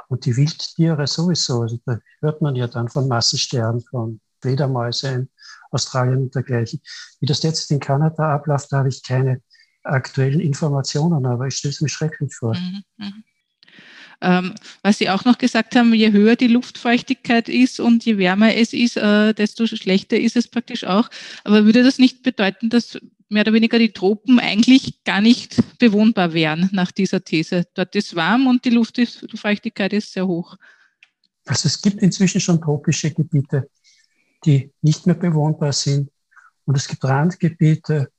Und 0.08 0.24
die 0.24 0.36
Wildtiere 0.36 1.06
sowieso. 1.06 1.62
Also 1.62 1.78
da 1.84 1.98
hört 2.20 2.40
man 2.40 2.56
ja 2.56 2.66
dann 2.66 2.88
von 2.88 3.08
Massensterben, 3.08 3.82
von 3.82 4.20
Fledermäuse 4.40 5.08
in 5.08 5.28
Australien 5.70 6.22
und 6.22 6.34
dergleichen. 6.34 6.80
Wie 7.20 7.26
das 7.26 7.42
jetzt 7.42 7.70
in 7.70 7.80
Kanada 7.80 8.34
abläuft, 8.34 8.72
da 8.72 8.78
habe 8.78 8.88
ich 8.88 9.02
keine 9.02 9.42
aktuellen 9.84 10.40
Informationen, 10.40 11.26
aber 11.26 11.46
ich 11.46 11.56
stelle 11.56 11.72
es 11.72 11.80
mir 11.80 11.88
schrecklich 11.88 12.34
vor. 12.34 12.54
Mhm. 12.54 13.24
Ähm, 14.22 14.54
was 14.82 14.98
Sie 14.98 15.10
auch 15.10 15.24
noch 15.24 15.38
gesagt 15.38 15.74
haben, 15.76 15.92
je 15.92 16.12
höher 16.12 16.36
die 16.36 16.46
Luftfeuchtigkeit 16.46 17.48
ist 17.48 17.80
und 17.80 18.04
je 18.04 18.18
wärmer 18.18 18.54
es 18.54 18.72
ist, 18.72 18.96
äh, 18.96 19.34
desto 19.34 19.66
schlechter 19.66 20.18
ist 20.18 20.36
es 20.36 20.48
praktisch 20.48 20.84
auch. 20.84 21.10
Aber 21.44 21.64
würde 21.64 21.82
das 21.82 21.98
nicht 21.98 22.22
bedeuten, 22.22 22.70
dass 22.70 22.98
mehr 23.28 23.42
oder 23.42 23.52
weniger 23.52 23.78
die 23.78 23.92
Tropen 23.92 24.38
eigentlich 24.38 25.02
gar 25.04 25.20
nicht 25.20 25.56
bewohnbar 25.78 26.34
wären 26.34 26.68
nach 26.72 26.92
dieser 26.92 27.24
These? 27.24 27.66
Dort 27.74 27.96
ist 27.96 28.14
warm 28.14 28.46
und 28.46 28.64
die 28.64 28.70
Luftfeuchtigkeit 28.70 29.92
ist 29.92 30.12
sehr 30.12 30.26
hoch. 30.26 30.56
Also 31.46 31.66
es 31.66 31.82
gibt 31.82 32.00
inzwischen 32.00 32.40
schon 32.40 32.60
tropische 32.60 33.10
Gebiete, 33.10 33.68
die 34.44 34.70
nicht 34.82 35.06
mehr 35.06 35.16
bewohnbar 35.16 35.72
sind. 35.72 36.10
Und 36.64 36.76
es 36.76 36.86
gibt 36.86 37.04
Randgebiete, 37.04 38.12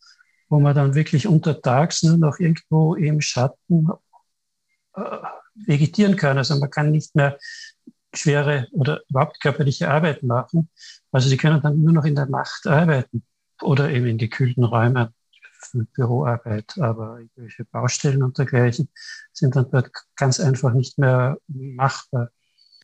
wo 0.49 0.59
man 0.59 0.75
dann 0.75 0.95
wirklich 0.95 1.27
untertags 1.27 2.03
nur 2.03 2.17
noch 2.17 2.39
irgendwo 2.39 2.95
im 2.95 3.21
Schatten 3.21 3.87
vegetieren 5.55 6.15
kann. 6.15 6.37
Also 6.37 6.57
man 6.57 6.69
kann 6.69 6.91
nicht 6.91 7.15
mehr 7.15 7.37
schwere 8.13 8.67
oder 8.71 9.01
überhaupt 9.09 9.41
körperliche 9.41 9.89
Arbeit 9.89 10.23
machen. 10.23 10.69
Also 11.11 11.29
sie 11.29 11.37
können 11.37 11.61
dann 11.61 11.81
nur 11.81 11.93
noch 11.93 12.05
in 12.05 12.15
der 12.15 12.27
Nacht 12.27 12.67
arbeiten 12.67 13.23
oder 13.61 13.89
eben 13.89 14.07
in 14.07 14.17
gekühlten 14.17 14.63
Räumen 14.63 15.09
für 15.61 15.85
Büroarbeit. 15.85 16.77
Aber 16.79 17.19
irgendwelche 17.19 17.65
Baustellen 17.65 18.23
und 18.23 18.37
dergleichen 18.37 18.89
sind 19.31 19.55
dann 19.55 19.69
dort 19.71 19.91
ganz 20.15 20.39
einfach 20.39 20.73
nicht 20.73 20.97
mehr 20.99 21.37
machbar. 21.47 22.29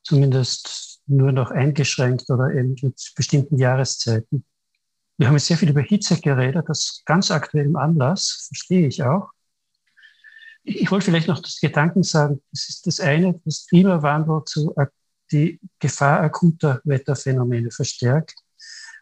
Zumindest 0.03 1.01
nur 1.05 1.31
noch 1.31 1.51
eingeschränkt 1.51 2.29
oder 2.29 2.51
eben 2.53 2.75
mit 2.81 3.11
bestimmten 3.15 3.57
Jahreszeiten. 3.57 4.45
Wir 5.17 5.27
haben 5.27 5.35
jetzt 5.35 5.47
sehr 5.47 5.57
viel 5.57 5.69
über 5.69 5.81
Hitze 5.81 6.19
geredet, 6.19 6.69
das 6.69 7.01
ganz 7.05 7.29
aktuellem 7.29 7.75
Anlass, 7.75 8.47
verstehe 8.47 8.87
ich 8.87 9.03
auch. 9.03 9.31
Ich 10.63 10.91
wollte 10.91 11.05
vielleicht 11.05 11.27
noch 11.27 11.41
das 11.41 11.59
Gedanken 11.59 12.03
sagen, 12.03 12.41
das 12.51 12.69
ist 12.69 12.85
das 12.85 12.99
eine, 12.99 13.39
das 13.45 13.65
Klimawandel 13.67 14.43
zu 14.45 14.73
die 15.31 15.59
Gefahr 15.79 16.21
akuter 16.21 16.81
Wetterphänomene 16.83 17.71
verstärkt. 17.71 18.35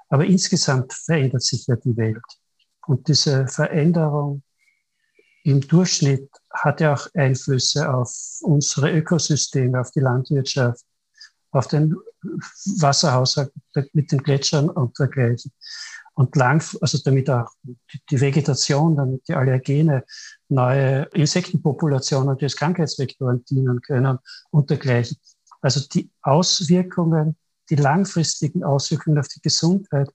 Aber 0.10 0.26
insgesamt 0.26 0.94
verändert 0.94 1.44
sich 1.44 1.68
ja 1.68 1.76
die 1.76 1.96
Welt. 1.98 2.24
Und 2.86 3.08
diese 3.08 3.48
Veränderung 3.48 4.44
im 5.44 5.62
Durchschnitt 5.62 6.30
hat 6.54 6.82
ja 6.82 6.94
auch 6.94 7.08
Einflüsse 7.14 7.94
auf 7.94 8.14
unsere 8.42 8.92
Ökosysteme, 8.92 9.80
auf 9.80 9.92
die 9.92 10.00
Landwirtschaft, 10.00 10.84
auf 11.52 11.68
den 11.68 11.96
Wasserhaushalt 12.80 13.52
mit 13.94 14.12
den 14.12 14.24
Gletschern 14.24 14.70
und 14.70 14.98
dergleichen. 15.00 15.52
Und 16.18 16.36
lang, 16.36 16.64
also 16.82 16.98
damit 17.06 17.30
auch 17.30 17.52
die 18.10 18.20
Vegetation, 18.20 18.96
damit 18.96 19.28
die 19.28 19.36
Allergene, 19.36 20.04
neue 20.50 21.04
Insektenpopulationen, 21.14 22.36
die 22.40 22.46
als 22.46 22.56
Krankheitsvektoren 22.56 23.46
dienen 23.46 23.82
können 23.82 24.18
und 24.50 24.72
dergleichen. 24.72 25.18
Also 25.62 25.82
die 25.94 26.10
Auswirkungen, 26.24 27.38
die 27.70 27.76
langfristigen 27.76 28.64
Auswirkungen 28.64 29.20
auf 29.20 29.28
die 29.28 29.42
Gesundheit 29.42 30.10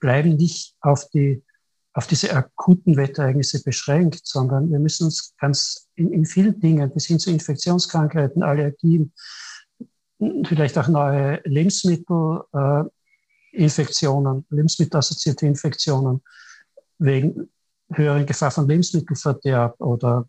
bleiben 0.00 0.34
nicht 0.34 0.74
auf 0.80 1.08
die 1.10 1.44
auf 1.92 2.08
diese 2.08 2.34
akuten 2.34 2.96
Wettereignisse 2.96 3.62
beschränkt, 3.62 4.22
sondern 4.24 4.72
wir 4.72 4.80
müssen 4.80 5.04
uns 5.04 5.34
ganz 5.38 5.88
in, 5.94 6.12
in 6.12 6.26
vielen 6.26 6.58
Dingen 6.58 6.92
bis 6.92 7.06
hin 7.06 7.20
zu 7.20 7.30
Infektionskrankheiten, 7.30 8.42
Allergien, 8.42 9.12
vielleicht 10.44 10.76
auch 10.76 10.88
neue 10.88 11.40
Lebensmittelinfektionen, 11.44 12.88
äh, 12.88 12.90
lebensmittelassoziierte 13.56 15.46
Infektionen 15.46 16.22
wegen 16.98 17.50
höheren 17.92 18.26
Gefahr 18.26 18.50
von 18.50 18.68
Lebensmittelverderb 18.68 19.80
oder 19.80 20.28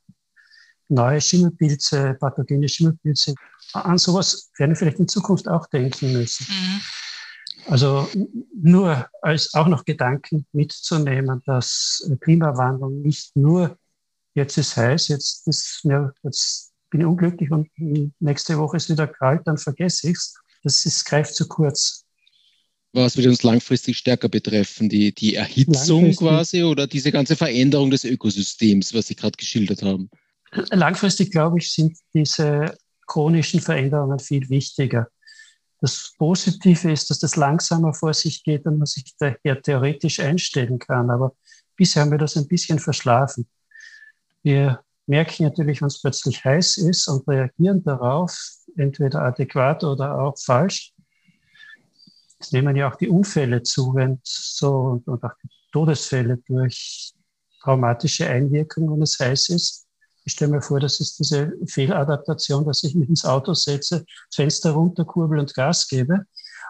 neue 0.88 1.22
Schimmelpilze, 1.22 2.16
pathogene 2.20 2.70
Schimmelpilze. 2.70 3.34
An 3.74 3.98
sowas 3.98 4.52
werden 4.58 4.72
wir 4.72 4.76
vielleicht 4.76 5.00
in 5.00 5.08
Zukunft 5.08 5.48
auch 5.48 5.66
denken 5.68 6.14
müssen. 6.14 6.46
Mhm. 6.50 6.82
Also 7.68 8.08
nur 8.54 9.08
als 9.22 9.54
auch 9.56 9.68
noch 9.68 9.86
Gedanken 9.86 10.46
mitzunehmen, 10.52 11.42
dass 11.46 12.08
Klimawandel 12.22 12.90
nicht 12.90 13.36
nur 13.36 13.78
jetzt 14.36 14.58
ist 14.58 14.78
heiß, 14.78 15.08
jetzt 15.08 15.48
ist 15.48 15.84
mir, 15.84 16.14
jetzt 16.22 16.74
bin 16.92 17.02
ich 17.02 17.08
unglücklich 17.08 17.50
und 17.52 17.70
nächste 18.20 18.58
Woche 18.60 18.78
ist 18.78 18.90
wieder 18.90 19.08
kalt, 19.08 19.42
dann 19.46 19.58
vergesse 19.58 20.10
ich 20.10 20.18
es. 20.18 20.36
Das 20.64 20.86
ist, 20.86 21.06
greift 21.06 21.36
zu 21.36 21.48
kurz. 21.48 22.05
Was 22.96 23.18
würde 23.18 23.30
uns 23.30 23.44
langfristig 23.44 23.98
stärker 23.98 24.30
betreffen? 24.30 24.88
Die, 24.88 25.14
die 25.14 25.36
Erhitzung 25.36 26.16
quasi 26.16 26.64
oder 26.64 26.88
diese 26.88 27.12
ganze 27.12 27.36
Veränderung 27.36 27.92
des 27.92 28.06
Ökosystems, 28.06 28.94
was 28.94 29.08
Sie 29.08 29.16
gerade 29.16 29.36
geschildert 29.36 29.84
haben? 29.84 30.10
Langfristig, 30.72 31.32
glaube 31.32 31.60
ich, 31.60 31.74
sind 31.74 31.98
diese 32.14 32.78
chronischen 33.06 33.60
Veränderungen 33.60 34.20
viel 34.20 34.50
wichtiger. 34.50 35.10
Das 35.82 36.14
Positive 36.18 36.90
ist, 36.90 37.10
dass 37.10 37.20
das 37.20 37.36
langsamer 37.36 37.94
vor 37.94 38.14
sich 38.14 38.42
geht 38.46 38.66
und 38.66 38.78
man 38.78 38.86
sich 38.86 39.14
daher 39.20 39.62
theoretisch 39.62 40.22
einstellen 40.22 40.80
kann. 40.80 41.10
Aber 41.10 41.36
bisher 41.76 42.02
haben 42.02 42.12
wir 42.12 42.18
das 42.18 42.38
ein 42.38 42.48
bisschen 42.48 42.80
verschlafen. 42.80 43.46
Wir 44.42 44.80
merken 45.06 45.44
natürlich, 45.44 45.82
wenn 45.82 45.88
es 45.88 46.02
plötzlich 46.02 46.46
heiß 46.46 46.78
ist 46.78 47.10
und 47.10 47.28
reagieren 47.28 47.84
darauf, 47.84 48.34
entweder 48.78 49.22
adäquat 49.24 49.84
oder 49.84 50.18
auch 50.18 50.38
falsch. 50.40 50.95
Es 52.46 52.52
nehmen 52.52 52.76
ja 52.76 52.92
auch 52.92 52.96
die 52.96 53.10
Unfälle 53.10 53.64
zu, 53.64 53.96
wenn 53.96 54.20
so 54.24 55.02
und 55.04 55.24
auch 55.24 55.34
die 55.44 55.50
Todesfälle 55.72 56.38
durch 56.48 57.14
traumatische 57.62 58.28
Einwirkungen, 58.28 58.92
wenn 58.92 59.02
es 59.02 59.20
heiß 59.20 59.50
ist. 59.50 59.88
Ich 60.26 60.34
stelle 60.34 60.52
mir 60.52 60.62
vor, 60.62 60.80
das 60.80 61.00
ist 61.00 61.18
diese 61.18 61.54
Fehladaptation, 61.66 62.64
dass 62.66 62.84
ich 62.84 62.94
mich 62.94 63.10
ins 63.10 63.26
Auto 63.26 63.56
setze, 63.56 64.06
Fenster 64.32 64.72
runterkurbel 64.72 65.40
und 65.40 65.56
Gas 65.56 65.88
gebe 65.88 66.26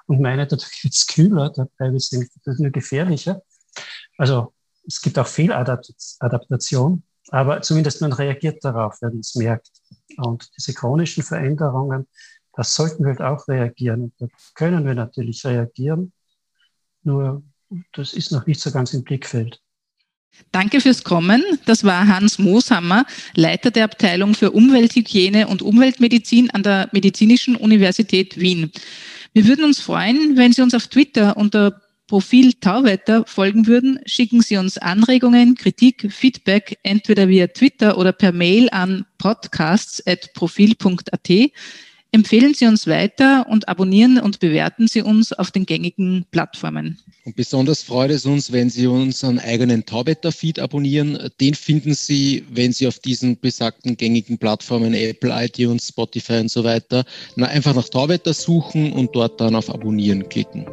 und 0.07 0.21
meine, 0.21 0.47
dadurch 0.47 0.71
wird 0.83 0.93
es 0.93 1.07
kühler, 1.07 1.49
dabei 1.49 1.91
wird 1.91 2.01
es 2.01 2.11
nur 2.59 2.71
gefährlicher. 2.71 3.41
Also 4.17 4.53
es 4.87 5.01
gibt 5.01 5.19
auch 5.19 5.27
Fehladaptation, 5.27 7.03
aber 7.31 7.61
zumindest 7.61 7.99
man 7.99 8.13
reagiert 8.13 8.63
darauf, 8.63 9.01
wenn 9.01 9.09
man 9.09 9.19
es 9.19 9.35
merkt. 9.35 9.71
Und 10.17 10.49
diese 10.57 10.73
chronischen 10.73 11.23
Veränderungen, 11.23 12.07
das 12.55 12.73
sollten 12.73 13.03
wir 13.03 13.11
halt 13.11 13.21
auch 13.21 13.47
reagieren. 13.47 14.03
Und 14.03 14.13
da 14.19 14.27
können 14.53 14.85
wir 14.85 14.95
natürlich 14.95 15.45
reagieren, 15.45 16.13
nur 17.03 17.43
das 17.93 18.13
ist 18.13 18.31
noch 18.31 18.45
nicht 18.45 18.61
so 18.61 18.71
ganz 18.71 18.93
im 18.93 19.03
Blickfeld. 19.03 19.59
Danke 20.51 20.81
fürs 20.81 21.03
Kommen. 21.03 21.43
Das 21.65 21.83
war 21.83 22.07
Hans 22.07 22.39
Mooshammer, 22.39 23.05
Leiter 23.35 23.71
der 23.71 23.85
Abteilung 23.85 24.35
für 24.35 24.51
Umwelthygiene 24.51 25.47
und 25.47 25.61
Umweltmedizin 25.61 26.49
an 26.51 26.63
der 26.63 26.89
Medizinischen 26.91 27.55
Universität 27.55 28.39
Wien. 28.39 28.71
Wir 29.33 29.47
würden 29.47 29.65
uns 29.65 29.79
freuen, 29.79 30.37
wenn 30.37 30.53
Sie 30.53 30.61
uns 30.61 30.73
auf 30.73 30.87
Twitter 30.87 31.37
unter 31.37 31.81
Profil 32.07 32.53
Tauwetter 32.53 33.25
folgen 33.25 33.65
würden, 33.65 33.99
schicken 34.05 34.41
Sie 34.41 34.57
uns 34.57 34.77
Anregungen, 34.77 35.55
Kritik, 35.55 36.11
Feedback 36.11 36.77
entweder 36.83 37.27
via 37.27 37.47
Twitter 37.47 37.97
oder 37.97 38.11
per 38.11 38.31
Mail 38.31 38.69
an 38.69 39.07
podcasts.profil.at. 39.17 41.51
Empfehlen 42.15 42.53
Sie 42.53 42.65
uns 42.65 42.87
weiter 42.87 43.45
und 43.49 43.67
abonnieren 43.67 44.19
und 44.19 44.39
bewerten 44.39 44.87
Sie 44.87 45.01
uns 45.01 45.33
auf 45.33 45.51
den 45.51 45.65
gängigen 45.65 46.25
Plattformen. 46.31 46.97
Und 47.25 47.35
besonders 47.35 47.83
freut 47.83 48.09
es 48.09 48.25
uns, 48.25 48.53
wenn 48.53 48.69
Sie 48.69 48.87
unseren 48.87 49.37
eigenen 49.37 49.85
Tauwetter-Feed 49.85 50.59
abonnieren. 50.59 51.29
Den 51.41 51.55
finden 51.55 51.93
Sie, 51.93 52.45
wenn 52.49 52.71
Sie 52.71 52.87
auf 52.87 52.99
diesen 52.99 53.37
besagten 53.37 53.97
gängigen 53.97 54.37
Plattformen 54.37 54.93
Apple, 54.93 55.29
iTunes, 55.35 55.89
Spotify 55.89 56.37
und 56.39 56.49
so 56.49 56.63
weiter, 56.63 57.03
einfach 57.35 57.75
nach 57.75 57.89
Tauwetter 57.89 58.33
suchen 58.33 58.93
und 58.93 59.13
dort 59.13 59.41
dann 59.41 59.53
auf 59.53 59.69
Abonnieren 59.69 60.29
klicken. 60.29 60.65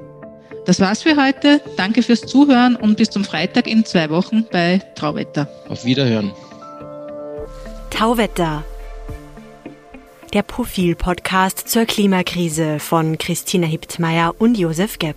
Das 0.64 0.78
war's 0.78 1.02
für 1.02 1.16
heute. 1.16 1.60
Danke 1.76 2.04
fürs 2.04 2.20
Zuhören 2.20 2.76
und 2.76 2.98
bis 2.98 3.10
zum 3.10 3.24
Freitag 3.24 3.66
in 3.66 3.84
zwei 3.84 4.10
Wochen 4.10 4.46
bei 4.52 4.78
Tauwetter. 4.94 5.48
Auf 5.68 5.84
Wiederhören. 5.84 6.30
Tauwetter 7.90 8.64
der 10.32 10.42
Profil-Podcast 10.42 11.68
zur 11.68 11.84
Klimakrise 11.84 12.78
von 12.78 13.18
Christina 13.18 13.66
Hiptmeier 13.66 14.34
und 14.38 14.56
Josef 14.56 14.98
Gepp. 14.98 15.16